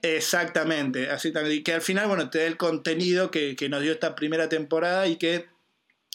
[0.00, 1.58] Exactamente, así también.
[1.58, 4.48] Y que al final, bueno, te da el contenido que, que nos dio esta primera
[4.48, 5.57] temporada y que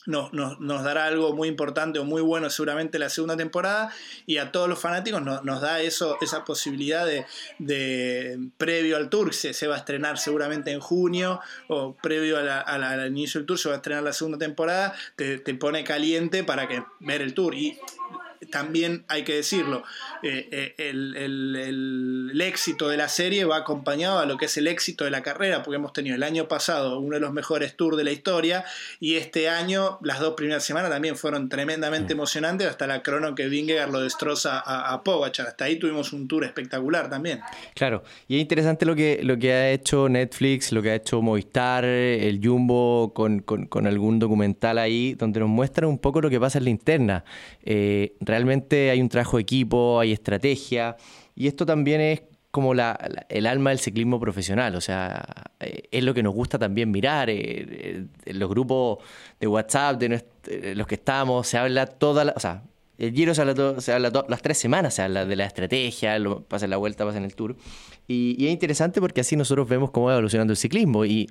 [0.05, 3.93] nos, nos, dará algo muy importante o muy bueno seguramente la segunda temporada
[4.25, 9.53] y a todos los fanáticos nos, da eso, esa posibilidad de, previo al tour, se,
[9.53, 13.75] se, va a estrenar seguramente en junio o previo al inicio del tour se va
[13.75, 17.55] a estrenar la segunda temporada, te, te pone caliente para que ver el tour
[18.51, 19.83] también hay que decirlo,
[20.21, 25.05] eh, eh, el, éxito de la serie va acompañado a lo que es el éxito
[25.05, 28.03] de la carrera, porque hemos tenido el año pasado uno de los mejores tours de
[28.03, 28.65] la historia
[28.99, 33.47] y este año las dos primeras semanas también fueron tremendamente emocionantes, hasta la crono que
[33.47, 37.39] Vingegaard lo destroza a, a Pogachar, hasta ahí tuvimos un tour espectacular también.
[37.75, 41.21] Claro, y es interesante lo que, lo que ha hecho Netflix, lo que ha hecho
[41.21, 46.39] Movistar, el Jumbo con, con, algún documental ahí, donde nos muestran un poco lo que
[46.39, 47.23] pasa en la interna.
[47.63, 50.97] Eh, realmente hay un trabajo de equipo, hay estrategia,
[51.35, 52.97] y esto también es como la,
[53.29, 55.23] el alma del ciclismo profesional, o sea,
[55.59, 57.29] eh, es lo que nos gusta también mirar.
[57.29, 58.97] Eh, eh, en los grupos
[59.39, 60.23] de WhatsApp, de
[60.75, 62.63] los que estamos, se habla toda la, o sea,
[62.97, 66.41] el Giro se habla, se habla las tres semanas, se habla de la estrategia, lo,
[66.41, 67.55] pasa en la vuelta, pasa en el tour.
[68.07, 71.29] Y, y, es interesante porque así nosotros vemos cómo va evolucionando el ciclismo y,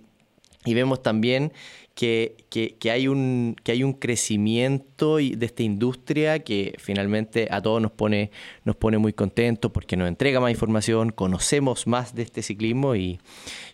[0.65, 1.53] y vemos también
[1.95, 7.83] que, que, hay un, que hay un crecimiento de esta industria que finalmente a todos
[7.83, 8.31] nos pone,
[8.65, 13.21] nos pone muy contentos porque nos entrega más información, conocemos más de este ciclismo y,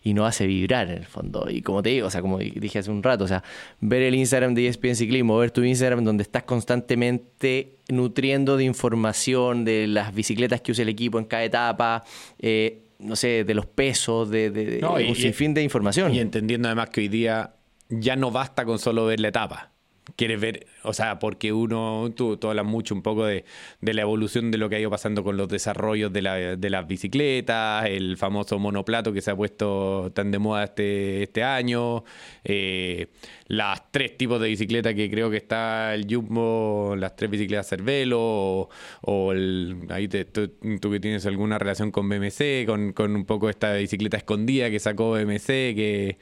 [0.02, 1.48] y nos hace vibrar en el fondo.
[1.48, 3.44] Y como te digo, o sea, como dije hace un rato, o sea,
[3.80, 9.64] ver el Instagram de ESPN Ciclismo, ver tu Instagram donde estás constantemente nutriendo de información
[9.64, 12.04] de las bicicletas que usa el equipo en cada etapa,
[12.38, 16.12] eh, no sé, de los pesos, de, de, un sinfín de información.
[16.14, 17.54] Y entendiendo además que hoy día
[17.88, 19.72] ya no basta con solo ver la etapa.
[20.16, 23.44] Quieres ver, o sea, porque uno, tú, tú hablas mucho un poco de,
[23.80, 26.86] la evolución de lo que ha ido pasando con los desarrollos de, la, de, las
[26.86, 32.04] bicicletas, el famoso monoplato que se ha puesto tan de moda este, este año,
[32.44, 33.08] eh,
[33.48, 38.68] las tres tipos de bicicleta que creo que está el Jumbo, las tres bicicletas Cervelo,
[39.02, 43.74] o, el, ahí tú, que tienes alguna relación con BMC, con, con un poco esta
[43.74, 46.18] bicicleta escondida que sacó BMC, que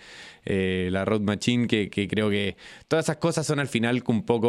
[0.48, 4.45] eh, la Road Machine, que, creo que todas esas cosas son al final un poco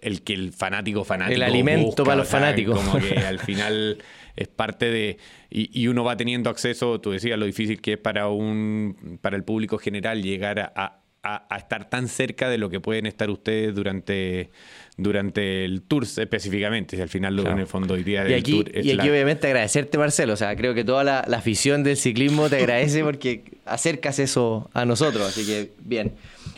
[0.00, 1.36] el que el fanático fanático.
[1.36, 2.78] El alimento para los fanáticos.
[2.78, 3.98] Como que al final
[4.36, 5.18] es parte de.
[5.50, 9.44] Y, uno va teniendo acceso, tú decías lo difícil que es para un para el
[9.44, 14.50] público general llegar a a, estar tan cerca de lo que pueden estar ustedes durante,
[14.96, 18.70] durante el tour específicamente, si al final lo en el fondo hoy día del tour
[18.74, 22.56] Y aquí obviamente agradecerte Marcelo, o sea, creo que toda la, afición del ciclismo te
[22.56, 26.12] agradece porque acercas eso a nosotros, así que bien.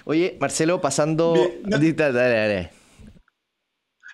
[0.04, 1.34] Oye, Marcelo, pasando...
[1.64, 2.75] Dale, dale.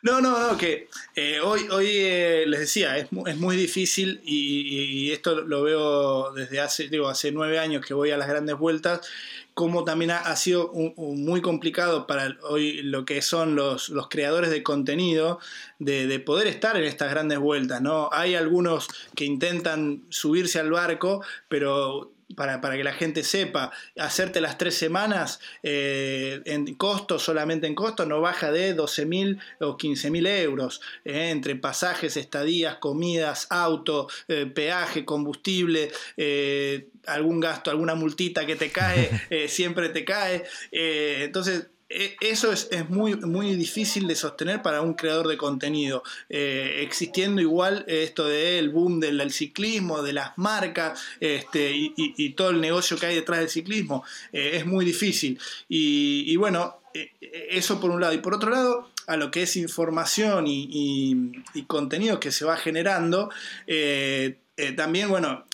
[0.02, 5.42] No, no, no, que eh, hoy, hoy eh, les decía, es, muy difícil y, esto
[5.42, 9.08] lo veo desde hace, digo, hace nueve años que voy a las grandes vueltas,
[9.54, 14.64] como también ha, sido muy complicado para hoy lo que son los, los creadores de
[14.64, 15.38] contenido
[15.78, 18.08] de, de, poder estar en estas grandes vueltas, ¿no?
[18.12, 24.58] Hay algunos que intentan subirse al barco, pero para, que la gente sepa, hacerte las
[24.58, 30.10] tres semanas eh, en costo, solamente en costo, no baja de 12 mil o 15
[30.10, 35.90] mil euros, eh, entre pasajes, estadías, comidas, auto, eh, peaje, combustible,
[37.06, 39.10] algún gasto, alguna multita que te cae,
[39.48, 40.44] siempre te cae.
[40.70, 41.66] entonces,
[42.20, 46.02] eso es, muy, muy difícil de sostener para un creador de contenido.
[46.28, 52.60] Eh, existiendo igual esto del boom del, ciclismo, de las marcas este, y, todo el
[52.60, 55.38] negocio que hay detrás del ciclismo, eh, es muy difícil.
[55.68, 57.10] Y, bueno, eh,
[57.50, 58.12] eso por un lado.
[58.12, 61.32] Y por otro lado, a lo que es información y,
[61.66, 63.30] contenido que se va generando,
[64.76, 65.44] también, bueno,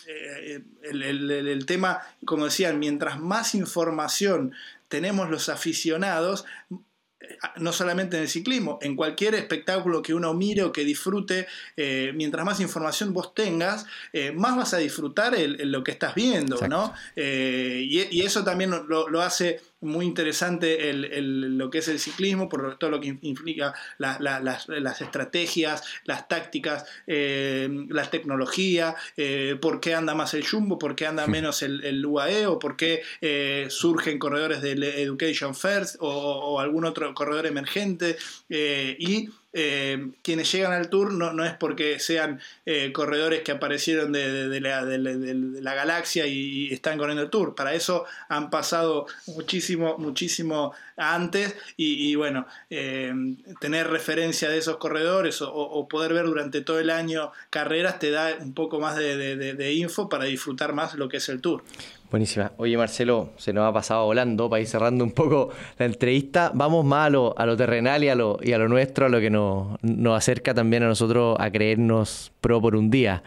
[0.82, 4.52] el, tema, como decían, mientras más información
[4.88, 10.62] tenemos los aficionados, eh, no solamente en el ciclismo, en cualquier espectáculo que uno mire
[10.62, 11.46] o que disfrute,
[11.76, 16.66] eh, mientras más información vos tengas, eh, más vas a disfrutar lo que estás viendo,
[16.68, 16.92] ¿no?
[17.16, 23.00] Y, eso también lo hace muy interesante lo que es el ciclismo, por todo lo
[23.00, 30.46] que implica las, estrategias, las tácticas, eh, la tecnología, eh, por qué anda más el
[30.46, 35.54] Jumbo, por qué anda menos el, UAE, o por qué eh, surgen corredores del Education
[35.54, 38.16] First o, algún otro corredor emergente.
[38.48, 44.60] y eh, quienes llegan al Tour no, es porque sean eh, corredores que aparecieron de,
[44.60, 47.54] la, galaxia y, están corriendo el Tour.
[47.54, 53.12] Para eso han pasado muchísimo, muchísimo antes y, bueno, eh,
[53.60, 58.36] tener referencia de esos corredores o, poder ver durante todo el año carreras te da
[58.40, 61.62] un poco más de info para disfrutar más lo que es el Tour.
[62.10, 62.52] Buenísima.
[62.56, 66.50] Oye, Marcelo, se nos ha pasado volando para ir cerrando un poco la entrevista.
[66.54, 69.08] Vamos más a lo, a lo terrenal y a lo, y a lo nuestro, a
[69.10, 73.22] lo que nos, nos acerca también a nosotros a creernos pro por un día.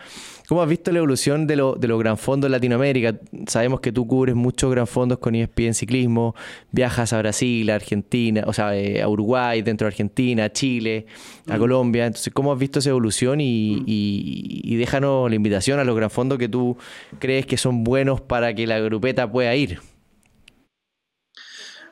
[0.52, 3.18] ¿Cómo has visto la evolución de, lo, de los gran fondos en Latinoamérica?
[3.48, 6.36] Sabemos que tú cubres muchos gran fondos con ESPN Ciclismo,
[6.72, 11.06] viajas a Brasil, a Argentina, o sea, eh, a Uruguay, dentro de Argentina, a Chile,
[11.48, 11.58] a mm.
[11.58, 12.06] Colombia.
[12.06, 13.40] Entonces, ¿cómo has visto esa evolución?
[13.40, 13.84] Y, mm.
[13.88, 16.76] y, déjanos la invitación a los gran fondos que tú
[17.18, 19.80] crees que son buenos para que la grupeta pueda ir.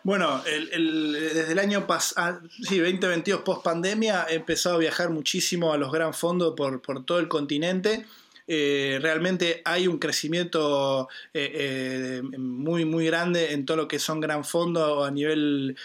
[0.04, 5.72] Bueno, desde el año pasado, ah, sí, 2022 post pandemia, he empezado a viajar muchísimo
[5.72, 8.06] a los gran fondos por, por todo el continente
[8.52, 14.20] eh, realmente hay un crecimiento eh, eh, muy, muy grande en todo lo que son
[14.20, 15.78] gran fondos a nivel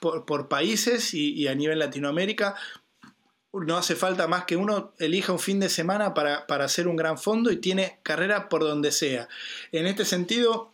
[0.00, 2.54] por, países y, a nivel Latinoamérica
[3.52, 6.96] no hace falta más que uno elija un fin de semana para, para, hacer un
[6.96, 9.28] gran fondo y tiene carrera por donde sea.
[9.70, 10.72] En este sentido,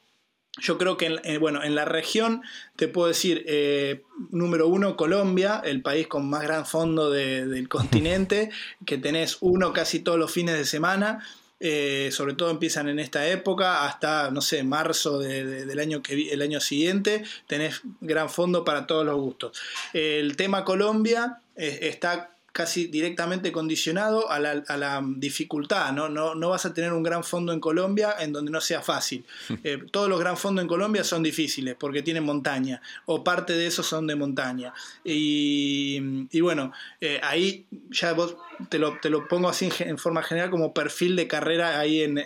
[0.58, 2.42] yo creo que en, eh, bueno, en la región
[2.76, 8.50] te puedo decir, eh, número uno, Colombia, el país con más gran fondo del continente,
[8.86, 11.24] que tenés uno casi todos los fines de semana.
[11.58, 16.42] Eh, sobre todo empiezan en esta época hasta, no sé, marzo del año, que, el
[16.42, 19.58] año siguiente, tenés gran fondo para todos los gustos.
[19.94, 25.92] El tema Colombia está casi directamente condicionado a la, dificultad.
[25.92, 26.08] ¿no?
[26.08, 29.24] No, no vas a tener un gran fondo en Colombia en donde no sea fácil.
[29.64, 33.66] Eh, todos los gran fondos en Colombia son difíciles porque tienen montaña o parte de
[33.66, 34.72] esos son de montaña.
[35.02, 35.98] Y,
[36.40, 38.36] bueno, eh, ahí ya vos
[38.68, 42.18] te lo, te lo, pongo así en forma general como perfil de carrera ahí en,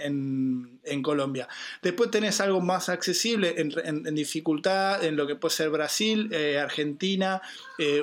[0.85, 1.49] en, Colombia.
[1.83, 7.41] Después tenés algo más accesible en, dificultad en lo que puede ser Brasil, eh, Argentina,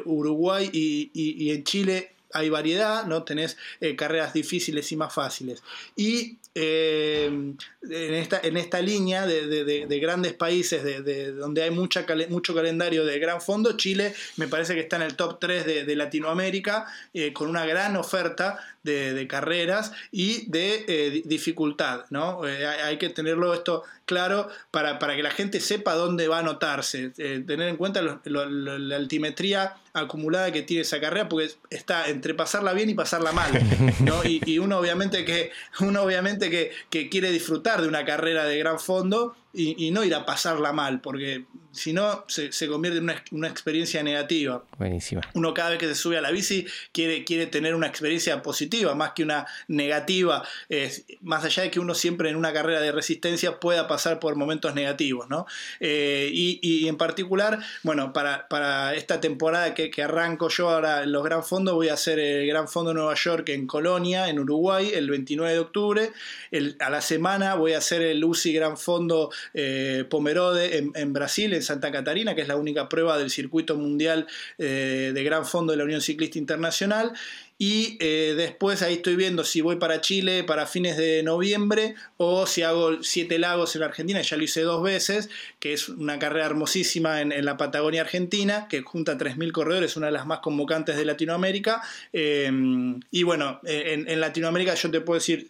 [0.05, 3.23] Uruguay y, y en Chile hay variedad, ¿no?
[3.23, 5.63] Tenés eh, carreras difíciles y más fáciles.
[5.95, 12.55] Y eh, en, esta, en esta línea de, grandes países de, donde hay mucha, mucho
[12.55, 16.87] calendario de gran fondo, Chile me parece que está en el top 3 de, Latinoamérica,
[17.13, 22.05] eh, con una gran oferta de, carreras y de dificultad.
[22.09, 22.41] ¿no?
[22.43, 27.09] hay que tenerlo esto claro para, que la gente sepa dónde va a anotarse.
[27.09, 32.89] tener en cuenta la altimetría acumulada que tiene esa carrera, porque está entre pasarla bien
[32.89, 33.51] y pasarla mal.
[34.01, 34.23] ¿no?
[34.23, 38.79] Y, uno obviamente que, uno obviamente que, que quiere disfrutar de una carrera de gran
[38.79, 44.03] fondo y, no ir a pasarla mal, porque si no se, convierte en una, experiencia
[44.03, 44.63] negativa.
[44.77, 45.21] Buenísima.
[45.33, 48.95] Uno cada vez que se sube a la bici quiere, quiere tener una experiencia positiva,
[48.95, 50.43] más que una negativa,
[51.21, 54.73] más allá de que uno siempre en una carrera de resistencia pueda pasar por momentos
[54.75, 55.29] negativos.
[55.29, 55.45] ¿no?
[55.79, 61.23] Eh, y, en particular, bueno, para, para esta temporada que, arranco yo ahora en los
[61.23, 65.09] Gran Fondos, voy a hacer el Gran Fondo Nueva York en Colonia, en Uruguay, el
[65.09, 66.11] 29 de octubre.
[66.79, 71.63] a la semana voy a hacer el UCI Gran Fondo eh, Pomerode en, Brasil, en
[71.63, 75.77] Santa Catarina, que es la única prueba del circuito mundial eh, de gran fondo de
[75.77, 77.13] la Unión Ciclista Internacional.
[77.59, 82.45] Y eh, después ahí estoy viendo si voy para Chile para fines de noviembre o
[82.45, 86.45] si hago Siete Lagos en Argentina, ya lo hice dos veces, que es una carrera
[86.45, 91.05] hermosísima en, la Patagonia Argentina, que junta 3.000 corredores, una de las más convocantes de
[91.05, 91.81] Latinoamérica.
[92.13, 95.49] y bueno, en, Latinoamérica yo te puedo decir,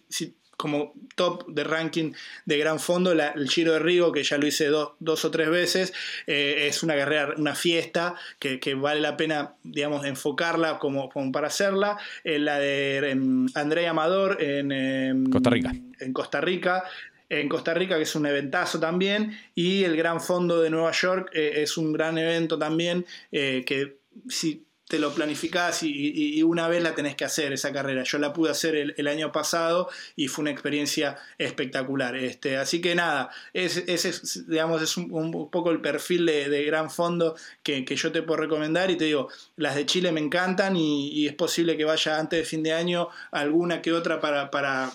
[0.58, 2.12] como top de ranking
[2.44, 3.12] de gran fondo.
[3.12, 5.94] el Giro de Río, que ya lo hice dos o tres veces,
[6.26, 11.96] eh, es una carrera, una fiesta que, vale la pena, digamos, enfocarla como, para hacerla.
[12.24, 15.72] Eh, la de em, Andrea Amador en em, Costa Rica.
[16.00, 16.84] En Costa Rica
[17.30, 21.28] en Costa Rica, que es un eventazo también, y el Gran Fondo de Nueva York
[21.34, 23.98] eh, es un gran evento también, que
[24.30, 28.04] si te lo planificás y, una vez la tenés que hacer esa carrera.
[28.04, 32.16] Yo la pude hacer el, año pasado y fue una experiencia espectacular.
[32.16, 37.36] Este, así que nada, ese es, digamos, es un, poco el perfil de, gran fondo
[37.62, 41.34] que, yo te puedo recomendar y te digo, las de Chile me encantan y, es
[41.34, 44.90] posible que vaya antes de fin de año alguna que otra para, para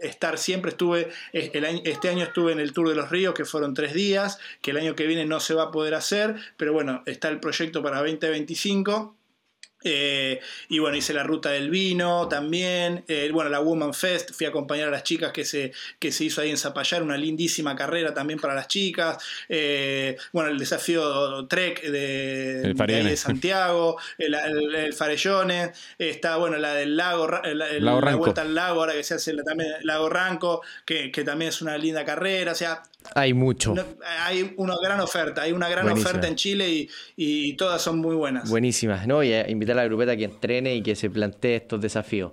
[0.00, 0.72] estar siempre.
[0.72, 4.72] Estuve, este año estuve en el Tour de los Ríos, que fueron tres días, que
[4.72, 7.82] el año que viene no se va a poder hacer, pero bueno, está el proyecto
[7.82, 9.15] para 2025
[9.88, 13.04] eh, y bueno, hice la ruta del vino también.
[13.06, 16.24] Eh, bueno, la Woman Fest, fui a acompañar a las chicas que se, que se
[16.24, 19.22] hizo ahí en Zapallar, una lindísima carrera también para las chicas.
[19.48, 26.96] Eh, bueno, el desafío Trek de, de, Santiago, el, el, Farellones, está bueno, la del
[26.96, 31.22] lago, la, vuelta al lago, ahora que se hace también el lago Ranco, que, que
[31.22, 32.50] también es una linda carrera.
[32.50, 32.82] O sea,
[33.14, 33.74] hay mucho.
[34.24, 38.48] hay una gran oferta, hay una gran oferta en Chile y, todas son muy buenas.
[38.48, 39.22] Buenísimas, ¿no?
[39.22, 42.32] Y invitar a la grupeta que entrene y que se plantee estos desafíos.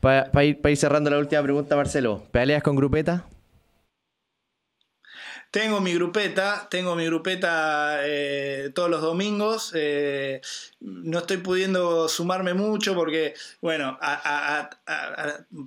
[0.00, 3.26] Para ir, ir cerrando la última pregunta, Marcelo, ¿pedaleas con grupeta?
[5.54, 9.70] Tengo mi grupeta, tengo mi grupeta eh, todos los domingos.
[9.72, 10.40] Eh,
[10.80, 13.96] no estoy pudiendo sumarme mucho porque, bueno,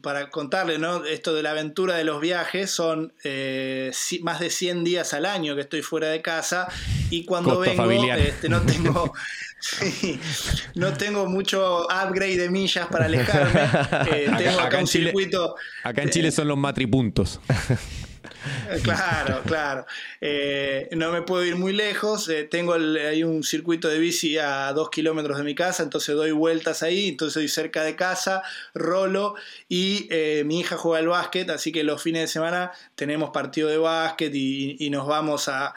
[0.04, 1.06] para contarle, ¿no?
[1.06, 3.94] Esto de la aventura de los viajes son eh,
[4.24, 6.68] más de 100 días al año que estoy fuera de casa
[7.10, 9.14] y cuando vengo este, no tengo...
[10.76, 13.62] no tengo mucho upgrade de millas para alejarme.
[14.38, 15.56] tengo acá, un circuito.
[15.84, 17.40] acá en Chile son los matripuntos.
[18.84, 19.86] Claro, claro.
[20.22, 22.28] Eh, no me puedo ir muy lejos.
[22.30, 26.32] Eh, tengo hay un circuito de bici a dos kilómetros de mi casa, entonces doy
[26.32, 27.10] vueltas ahí.
[27.10, 29.36] Entonces estoy cerca de casa, rolo
[29.70, 33.70] y eh, mi hija juega al básquet, así que los fines de semana tenemos partido
[33.70, 35.76] de básquet y, nos vamos a,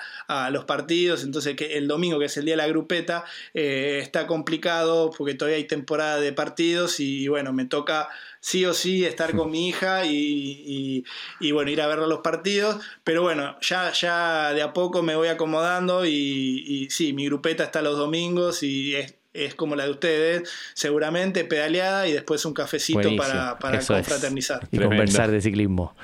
[0.50, 1.24] los partidos.
[1.24, 5.56] Entonces que el domingo, que es el día de la grupeta, está complicado porque todavía
[5.58, 8.08] hay temporada de partidos y bueno, me toca
[8.40, 11.04] sí o sí estar con mi hija y,
[11.52, 12.82] bueno, ir a ver los partidos.
[13.04, 17.82] Pero bueno, ya, ya de a poco me voy acomodando y, sí, mi grupeta está
[17.82, 18.96] los domingos y
[19.32, 24.66] es, como la de ustedes, seguramente pedaleada y después un cafecito para, para confraternizar.
[24.72, 25.94] Y conversar de ciclismo.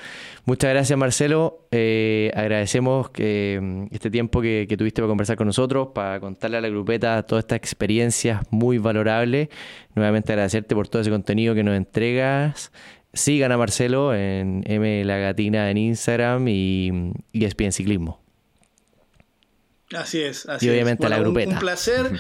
[0.47, 1.67] Muchas gracias, Marcelo.
[1.73, 6.61] Eh, agradecemos que, mm, este tiempo que, tuviste para conversar con nosotros, para contarle a
[6.61, 9.49] la grupeta todas estas experiencias muy valorables.
[9.97, 12.71] Nuevamente agradecerte por todo ese contenido que nos entregas.
[13.13, 18.23] Sigan a Marcelo en M Lagatina en Instagram y, y ESPN Ciclismo.
[19.95, 21.55] Así es, así y obviamente a la grupeta.
[21.55, 22.13] un placer.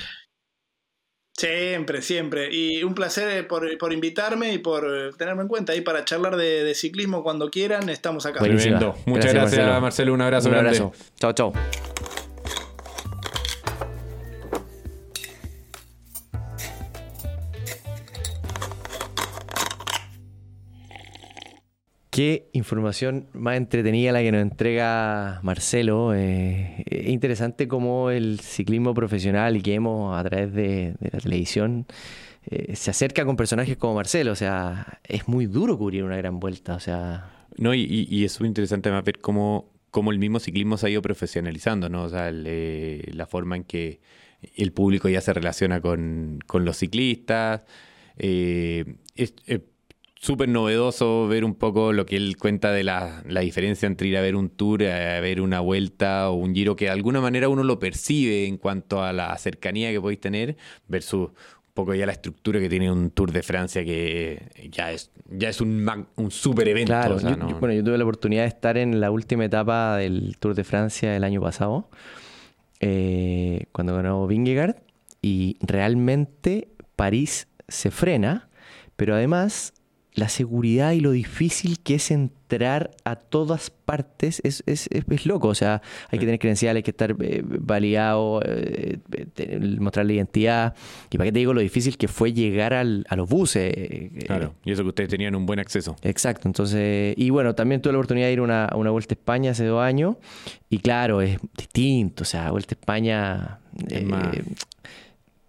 [1.37, 2.49] Siempre, siempre.
[2.51, 6.37] Y un placer eh, por, invitarme y por eh, tenerme en cuenta ahí para charlar
[6.37, 7.91] de, ciclismo cuando quieran.
[7.91, 8.41] Estamos acá.
[9.05, 10.15] Muchas gracias, Marcelo.
[10.15, 10.49] Un abrazo.
[10.49, 10.93] Un abrazo.
[11.19, 11.53] Chao, chao.
[22.17, 26.15] Qué información más entretenida la que nos entrega Marcelo.
[26.15, 31.85] Eh, es interesante cómo el ciclismo profesional que hemos a través de, la televisión
[32.47, 34.33] eh, se acerca con personajes como Marcelo.
[34.33, 36.75] O sea, es muy duro cubrir una gran vuelta.
[36.75, 37.49] O sea.
[37.59, 41.91] No, y, es muy interesante ver cómo, cómo, el mismo ciclismo se ha ido profesionalizando,
[41.91, 42.05] ¿no?
[42.05, 44.01] O sea, eh, la forma en que
[44.55, 47.61] el público ya se relaciona con, los ciclistas.
[50.27, 54.21] Súper novedoso ver un poco lo que él cuenta de la, diferencia entre ir a
[54.21, 57.63] ver un tour, a ver una vuelta o un giro, que de alguna manera uno
[57.63, 60.57] lo percibe en cuanto a la cercanía que podéis tener,
[60.89, 65.13] versus un poco ya la estructura que tiene un Tour de Francia que ya es,
[65.31, 66.91] ya es un, un super evento.
[66.91, 67.19] Claro,
[67.61, 71.15] bueno, yo tuve la oportunidad de estar en la última etapa del Tour de Francia
[71.15, 71.89] el año pasado,
[72.81, 74.75] eh, cuando ganó Vingegaard,
[75.23, 76.67] y realmente
[76.97, 78.49] París se frena,
[78.97, 79.73] pero además
[80.17, 85.49] la seguridad y lo difícil que es entrar a todas partes es, es, es, loco.
[85.49, 88.99] O sea, hay que tener credenciales, hay que estar eh, validado, eh,
[89.79, 90.75] mostrar la identidad.
[91.11, 93.75] Y para qué te digo lo difícil que fue llegar al, a los buses.
[94.25, 95.97] Claro, y eso que ustedes tenían un buen acceso.
[96.03, 99.17] Exacto, entonces, y bueno, también tuve la oportunidad de ir una, a una vuelta a
[99.17, 100.17] España hace dos años.
[100.71, 102.23] Y claro, es distinto.
[102.23, 103.59] O sea, vuelta a España.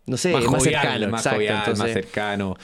[0.06, 1.26] no sé, más, más cercano, más,
[1.78, 2.58] más cercano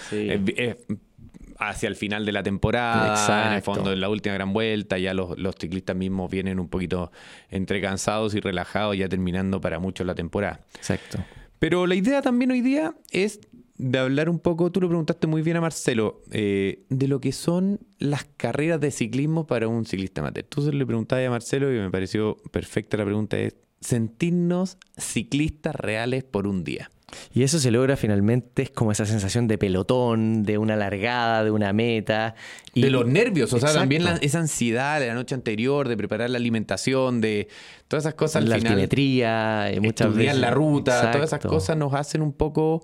[1.59, 5.13] hacia el final de la temporada, en el fondo en la última gran vuelta, ya
[5.13, 7.11] los, ciclistas mismos vienen un poquito
[7.49, 10.61] entre cansados y relajados, ya terminando para muchos la temporada.
[10.75, 11.19] Exacto.
[11.59, 13.39] Pero la idea también hoy día es
[13.77, 17.31] de hablar un poco, tú lo preguntaste muy bien a Marcelo, eh, de lo que
[17.31, 20.45] son las carreras de ciclismo para un ciclista amateur.
[20.45, 25.75] Tú se le preguntabas a Marcelo y me pareció perfecta la pregunta, es sentirnos ciclistas
[25.75, 26.89] reales por un día.
[27.33, 31.51] Y eso se logra finalmente, es como esa sensación de pelotón, de una largada, de
[31.51, 32.35] una meta.
[32.73, 32.81] Y...
[32.81, 36.37] De los nervios, o sea, también esa ansiedad de la noche anterior, de preparar la
[36.37, 37.47] alimentación, de
[37.87, 38.43] todas esas cosas.
[38.45, 40.37] la altimetría, eh, muchas veces.
[40.37, 42.83] la ruta, todas esas cosas nos hacen un poco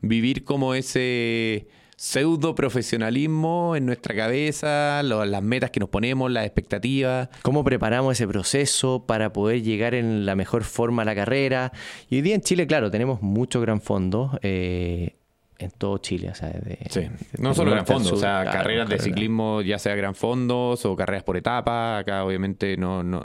[0.00, 1.68] vivir como ese
[2.06, 7.28] pseudo profesionalismo en nuestra cabeza, las metas que nos ponemos, las expectativas.
[7.42, 11.72] ¿Cómo preparamos ese proceso para poder llegar en la mejor forma a la carrera?
[12.08, 14.38] Y hoy día en Chile, claro, tenemos mucho gran fondo.
[14.42, 15.16] Eh,
[15.58, 16.52] en todo Chile, o sea,
[16.90, 17.08] sí.
[17.38, 21.24] no solo gran fondo, o sea, carreras de ciclismo, ya sea gran fondos o carreras
[21.24, 23.24] por etapa, acá obviamente no, no,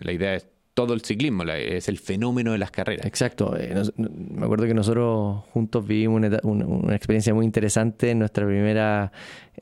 [0.00, 3.06] la idea es todo el ciclismo, es el fenómeno de las carreras.
[3.06, 3.56] Exacto.
[3.56, 9.12] Eh, me acuerdo que nosotros juntos vivimos una, experiencia muy interesante en nuestra primera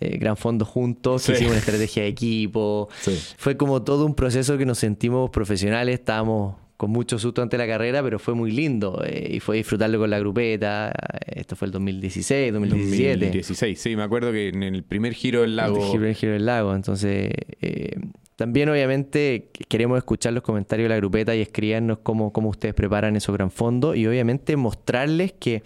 [0.01, 2.89] eh, Gran Fondo juntos, hicimos una estrategia de equipo.
[3.37, 7.67] Fue como todo un proceso que nos sentimos profesionales, estábamos con mucho susto ante la
[7.67, 10.93] carrera, pero fue muy lindo eh, y fue disfrutarlo con la grupeta.
[11.27, 13.27] Esto fue el 2016, 2017.
[13.27, 15.85] 2016, sí, me acuerdo que en el primer giro del lago.
[15.85, 17.33] El primer giro del lago, entonces
[18.37, 23.15] también, obviamente, queremos escuchar los comentarios de la grupeta y escribirnos cómo, cómo ustedes preparan
[23.17, 25.63] esos gran fondos y, obviamente, mostrarles que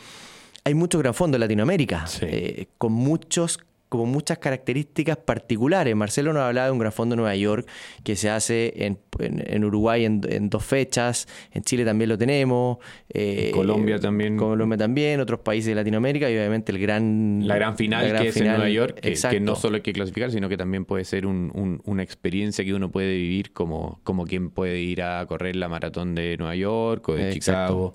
[0.65, 5.95] hay muchos gran fondos en Latinoamérica, eh, con muchos como muchas características particulares.
[5.95, 7.67] Marcelo nos hablaba de un gran fondo en Nueva York
[8.03, 12.79] que se hace en, Uruguay en, dos fechas, en Chile también lo tenemos,
[13.09, 14.37] eh, Colombia también.
[14.37, 17.47] Colombia también, otros países de Latinoamérica y obviamente el gran...
[17.47, 20.49] La gran final que es en Nueva York, que, no solo hay que clasificar, sino
[20.49, 25.03] que también puede ser una experiencia que uno puede vivir como, como quien puede ir
[25.03, 27.95] a correr la maratón de Nueva York o de Chicago.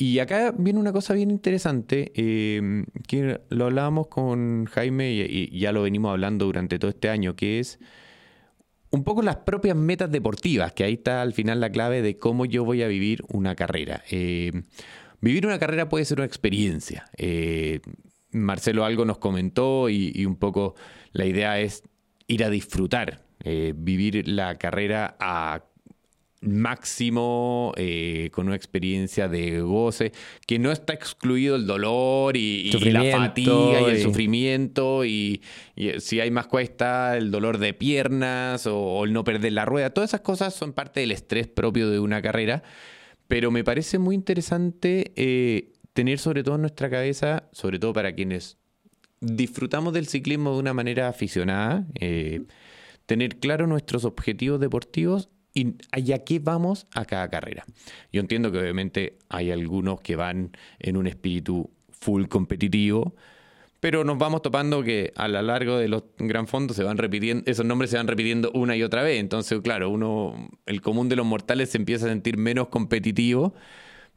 [0.00, 5.72] Y acá viene una cosa bien interesante, eh, que lo hablábamos con Jaime y, ya
[5.72, 7.78] lo venimos hablando durante todo este año, que es
[8.88, 12.46] un poco las propias metas deportivas, que ahí está al final la clave de cómo
[12.46, 14.02] yo voy a vivir una carrera.
[14.10, 14.62] Eh,
[15.20, 17.10] vivir una carrera puede ser una experiencia.
[17.18, 17.80] Eh,
[18.30, 20.76] Marcelo algo nos comentó y, un poco
[21.12, 21.82] la idea es
[22.26, 25.64] ir a disfrutar, vivir la carrera a
[26.40, 30.12] máximo, eh, con una experiencia de goce,
[30.46, 35.42] que no está excluido el dolor y, la fatiga y el sufrimiento, y,
[35.98, 40.10] si hay más cuesta, el dolor de piernas o, el no perder la rueda, todas
[40.10, 42.62] esas cosas son parte del estrés propio de una carrera,
[43.28, 48.14] pero me parece muy interesante eh, tener sobre todo en nuestra cabeza, sobre todo para
[48.14, 48.56] quienes
[49.20, 52.44] disfrutamos del ciclismo de una manera aficionada, eh,
[53.04, 57.64] tener claro nuestros objetivos deportivos y a qué vamos a cada carrera.
[58.12, 63.14] Yo entiendo que obviamente hay algunos que van en un espíritu full competitivo,
[63.80, 67.50] pero nos vamos topando que a lo largo de los gran fondos se van repitiendo,
[67.50, 69.18] esos nombres se van repitiendo una y otra vez.
[69.18, 73.54] Entonces, claro, uno, el común de los mortales se empieza a sentir menos competitivo,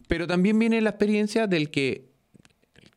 [0.08, 2.12] pero también viene la experiencia del que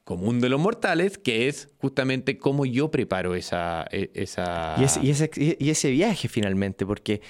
[0.03, 3.87] común de los mortales, que es justamente cómo yo preparo esa...
[3.91, 4.76] E, esa...
[4.78, 7.22] Y, ese, y ese viaje finalmente, porque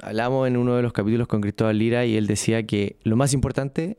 [0.00, 3.32] hablamos en uno de los capítulos con Cristóbal Lira y él decía que lo más
[3.34, 3.98] importante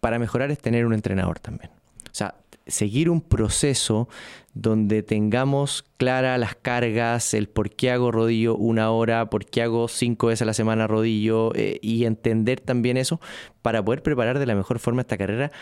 [0.00, 1.70] para mejorar es tener un entrenador también.
[2.06, 2.34] O sea,
[2.66, 4.08] seguir un proceso
[4.54, 9.88] donde tengamos claras las cargas, el por qué hago rodillo una hora, por qué hago
[9.88, 13.20] cinco veces a la semana rodillo eh, y entender también eso
[13.62, 15.52] para poder preparar de la mejor forma esta carrera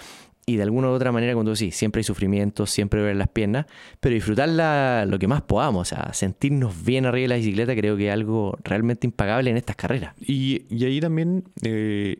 [0.49, 3.67] y de alguna u otra manera, cuando sí, siempre hay sufrimiento, siempre ver las piernas,
[4.01, 7.99] pero disfrutarla lo que más podamos, o sea, sentirnos bien arriba de la bicicleta creo
[7.99, 10.15] que es algo realmente impagable en estas carreras.
[10.19, 12.17] Y, ahí también eh,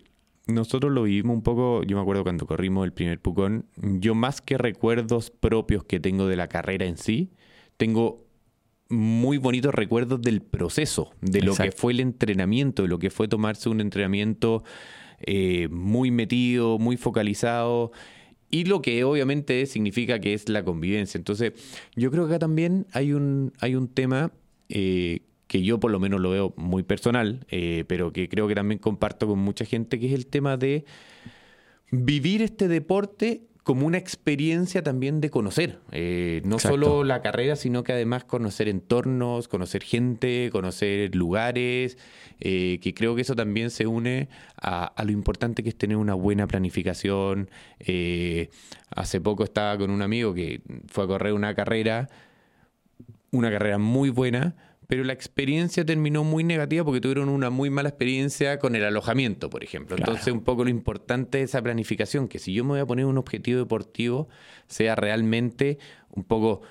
[0.47, 4.43] nosotros lo vivimos un poco, yo me acuerdo cuando corrimos el primer Pucón, yo más
[4.43, 7.31] que recuerdos propios que tengo de la carrera en sí,
[7.79, 8.27] tengo
[8.91, 13.27] muy bonitos recuerdos del proceso, de lo que fue el entrenamiento, de lo que fue
[13.27, 14.65] tomarse un entrenamiento
[15.21, 17.91] eh, muy metido, muy focalizado
[18.51, 21.19] y lo que obviamente significa que es la convivencia.
[21.19, 21.53] Entonces,
[21.95, 24.33] yo creo que acá también hay un, hay un tema
[24.69, 28.55] eh, que yo por lo menos lo veo muy personal, eh, pero que creo que
[28.55, 30.85] también comparto con mucha gente, que es el tema de
[31.91, 37.85] vivir este deporte como una experiencia también de conocer, eh, no solo la carrera, sino
[37.85, 41.99] que además conocer entornos, conocer gente, conocer lugares,
[42.41, 46.15] eh, que creo que eso también se une a, lo importante que es tener una
[46.15, 47.51] buena planificación.
[47.81, 48.49] Eh,
[48.89, 52.09] hace poco estaba con un amigo que fue a correr una carrera,
[53.33, 54.57] una carrera muy buena,
[54.89, 59.51] pero la experiencia terminó muy negativa porque tuvieron una muy mala experiencia con el alojamiento,
[59.51, 59.97] por ejemplo.
[59.97, 63.05] Entonces, un poco lo importante de esa planificación, que si yo me voy a poner
[63.05, 64.29] un objetivo deportivo,
[64.67, 65.79] sea realmente
[66.11, 66.63] un poco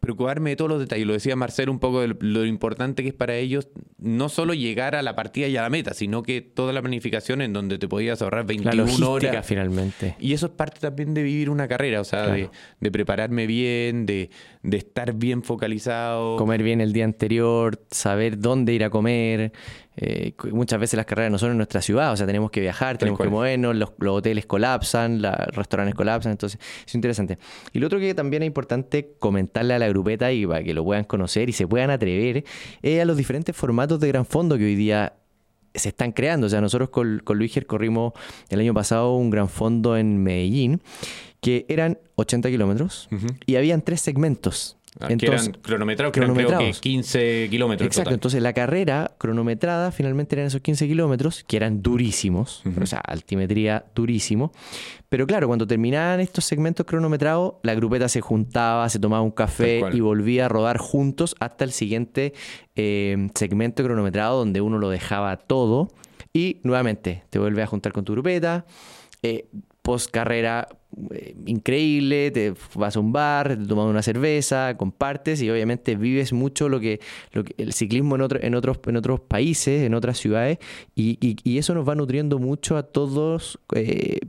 [0.00, 1.06] preocuparme de todos los detalles.
[1.06, 4.94] Lo decía Marcelo un poco de lo importante que es para ellos no solo llegar
[4.94, 7.88] a la partida y a la meta, sino que toda la planificación en donde te
[7.88, 9.46] podías ahorrar 21 horas.
[9.46, 10.16] finalmente.
[10.20, 14.30] Y eso es parte también de vivir una carrera, o sea, de, prepararme bien, de,
[14.66, 16.36] de, estar bien focalizado.
[16.36, 19.52] Comer bien el día anterior, saber dónde ir a comer,
[19.96, 22.98] eh, muchas veces las carreras no son en nuestra ciudad, o sea, tenemos que viajar,
[22.98, 27.38] tenemos que movernos, los, hoteles colapsan, los restaurantes colapsan, entonces es interesante.
[27.72, 30.84] Y lo otro que también es importante comentarle a la grupeta y para que lo
[30.84, 32.44] puedan conocer y se puedan atrever
[32.82, 35.14] es a los diferentes formatos de gran fondo que hoy día
[35.74, 36.46] se están creando.
[36.46, 38.12] O sea, nosotros con, con Luis corrimos
[38.48, 40.80] el año pasado un gran fondo en Medellín
[41.46, 43.08] que eran 80 kilómetros
[43.46, 44.78] y habían tres segmentos.
[44.98, 47.86] Ah, entonces, eran cronometrados, creo que 15 kilómetros.
[47.86, 52.98] Exacto, entonces la carrera cronometrada finalmente eran esos 15 kilómetros, que eran durísimos, o sea,
[52.98, 54.50] altimetría durísimo.
[55.08, 59.82] Pero claro, cuando terminaban estos segmentos cronometrados, la grupeta se juntaba, se tomaba un café
[59.92, 62.34] y volvía a rodar juntos hasta el siguiente
[62.74, 65.92] eh, segmento cronometrado donde uno lo dejaba todo
[66.32, 68.66] y nuevamente te vuelve a juntar con tu grupeta.
[69.22, 69.46] Eh,
[69.86, 70.66] post carrera
[71.10, 76.32] eh, increíble, te vas a un bar, te tomas una cerveza, compartes y obviamente vives
[76.32, 77.00] mucho lo que,
[77.32, 80.58] lo que el ciclismo en, otro, en, otros, en otros países, en otras ciudades,
[80.94, 84.20] y, y, eso nos va nutriendo mucho a todos eh,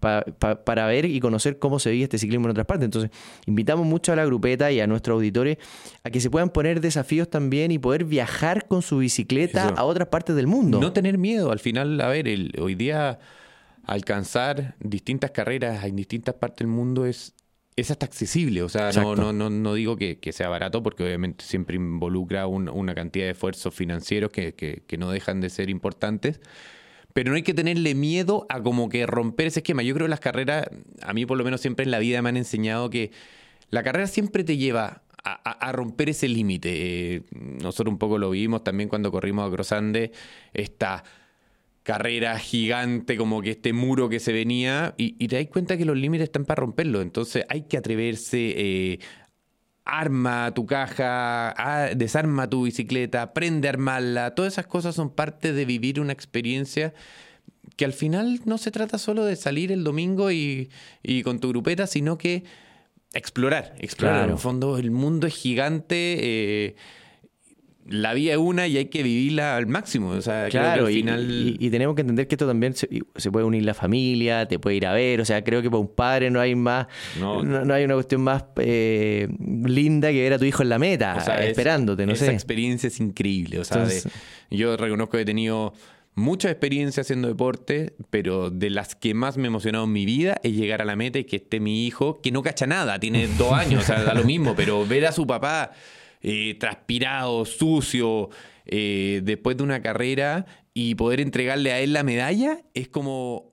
[0.00, 2.84] para ver y conocer cómo se vive este ciclismo en otras partes.
[2.84, 3.10] Entonces,
[3.46, 5.58] invitamos mucho a la grupeta y a nuestros auditores
[6.04, 10.08] a que se puedan poner desafíos también y poder viajar con su bicicleta a otras
[10.08, 10.80] partes del mundo.
[10.80, 13.18] No tener miedo, al final, a ver, el, hoy día
[13.88, 17.34] alcanzar distintas carreras en distintas partes del mundo es,
[17.74, 18.62] es hasta accesible.
[18.62, 22.94] O sea, no, no, no, no, digo que, sea barato porque obviamente siempre involucra una
[22.94, 26.40] cantidad de esfuerzos financieros que, que, no dejan de ser importantes.
[27.14, 29.82] Pero no hay que tenerle miedo a como que romper ese esquema.
[29.82, 30.66] Yo creo que las carreras,
[31.02, 33.10] a mí por lo menos siempre en la vida me han enseñado que
[33.70, 37.14] la carrera siempre te lleva a, romper ese límite.
[37.14, 40.12] Eh, nosotros un poco lo vimos también cuando corrimos a Crosande,
[40.52, 41.04] esta
[41.88, 45.96] carrera gigante, como que este muro que se venía, y, te das cuenta que los
[45.96, 47.00] límites están para romperlo.
[47.00, 48.98] Entonces hay que atreverse, eh,
[49.86, 54.34] arma tu caja, desarma tu bicicleta, aprende a armarla.
[54.34, 56.92] Todas esas cosas son parte de vivir una experiencia
[57.76, 60.68] que al final no se trata solo de salir el domingo y,
[61.24, 62.44] con tu grupeta, sino que
[63.14, 64.26] explorar, explorar.
[64.26, 66.18] En el fondo el mundo es gigante.
[66.20, 66.76] Eh,
[67.88, 70.10] la vida es una y hay que vivirla al máximo.
[70.10, 71.56] O sea, claro, al final...
[71.58, 72.88] y, tenemos que entender que esto también se,
[73.30, 75.20] puede unir la familia, te puede ir a ver.
[75.20, 76.86] O sea, creo que para un padre no hay más,
[77.18, 81.16] no, hay una cuestión más eh, linda que ver a tu hijo en la meta,
[81.44, 83.58] esperándote, no esa experiencia es increíble.
[83.58, 83.86] O sea,
[84.50, 85.72] yo reconozco que he tenido
[86.14, 90.38] mucha experiencia haciendo deporte, pero de las que más me ha emocionado en mi vida
[90.42, 93.28] es llegar a la meta y que esté mi hijo, que no cacha nada, tiene
[93.38, 95.70] dos años, o sea, da lo mismo, pero ver a su papá
[96.22, 98.30] eh, transpirado, sucio,
[98.66, 103.47] eh, después de una carrera y poder entregarle a él la medalla es como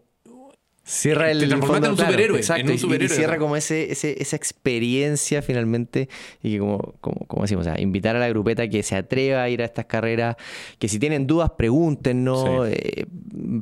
[0.88, 2.38] Cierra el, en un superhéroe.
[2.38, 2.78] Exacto, Y,
[3.08, 6.10] cierra como ese, esa experiencia finalmente.
[6.44, 9.66] Y que como, como, decimos, invitar a la grupeta que se atreva a ir a
[9.66, 10.36] estas carreras,
[10.78, 12.70] que si tienen dudas, pregúntenos.
[12.70, 13.06] Eh,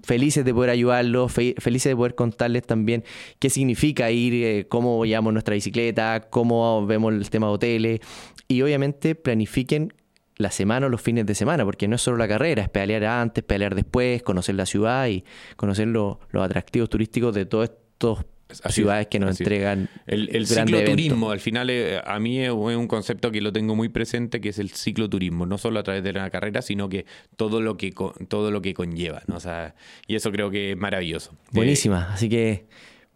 [0.03, 3.05] felices de poder ayudarlos, felices de poder contarles también
[3.39, 7.99] qué significa ir, cómo llevamos nuestra bicicleta, cómo vemos el tema de hoteles,
[8.47, 9.93] y obviamente planifiquen
[10.37, 13.03] la semana o los fines de semana, porque no es solo la carrera, es pelear
[13.05, 15.23] antes, pelear después, conocer la ciudad y
[15.55, 18.25] conocer los atractivos turísticos de todos estos
[18.69, 23.31] ciudades que nos entregan el, el cicloturismo al final eh, a mí es un concepto
[23.31, 26.29] que lo tengo muy presente que es el cicloturismo no solo a través de la
[26.29, 27.91] carrera sino que todo lo que
[28.27, 29.37] todo lo que conlleva ¿no?
[29.37, 29.73] o sea,
[30.05, 32.67] y eso creo que es maravilloso buenísima así que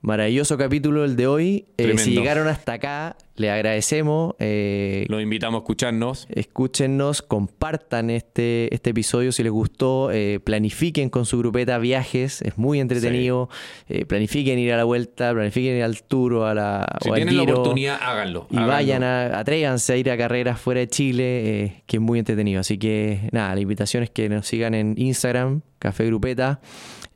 [0.02, 1.66] Maravilloso capítulo el de hoy.
[1.78, 4.34] Eh, si llegaron hasta acá, Le agradecemos.
[4.40, 6.28] Eh, Los invitamos a escucharnos.
[6.30, 12.58] Escúchenos, compartan este, este episodio si les gustó, eh, planifiquen con su grupeta viajes, es
[12.58, 13.50] muy entretenido,
[13.88, 17.14] eh, planifiquen ir a la vuelta, planifiquen ir al tour o, a la, Si o
[17.14, 18.48] al tienen la oportunidad, háganlo.
[18.50, 18.74] Y háganlo.
[18.74, 22.60] vayan a, atrévanse a ir a carreras fuera de Chile, que es muy entretenido.
[22.62, 26.60] Así que nada, la invitación es que nos sigan en Instagram, Café Grupeta,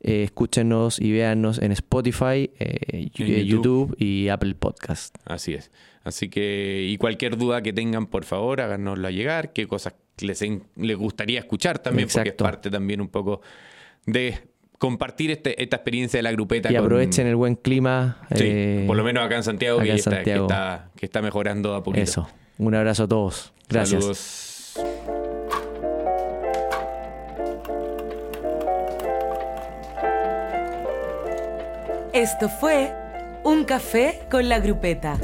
[0.04, 3.46] eh, escúchenos y véannos en Spotify, eh, En YouTube.
[3.46, 5.16] YouTube y Apple Podcast.
[5.26, 5.72] Así es.
[6.04, 9.54] Así que, y cualquier duda que tengan, por favor, háganosla llegar.
[9.54, 13.42] Qué cosas les, en- les gustaría escuchar también, porque es parte también un poco
[14.06, 14.40] de
[14.80, 16.72] compartir este- esta experiencia de la grupeta.
[16.72, 18.18] Y con- aprovechen el buen clima.
[18.36, 20.48] Sí, eh, por lo menos acá en Santiago, acá que, en está, que Santiago.
[20.48, 22.04] está- que está mejorando a poquito.
[22.04, 22.28] Eso.
[22.58, 23.54] Un abrazo a todos.
[23.70, 24.02] Gracias.
[24.02, 24.78] Saludos.
[32.14, 32.92] Esto fue
[33.44, 35.18] Un Café con la Grupeta.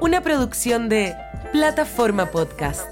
[0.00, 1.14] Una producción de
[1.52, 2.82] Plataforma Podcast.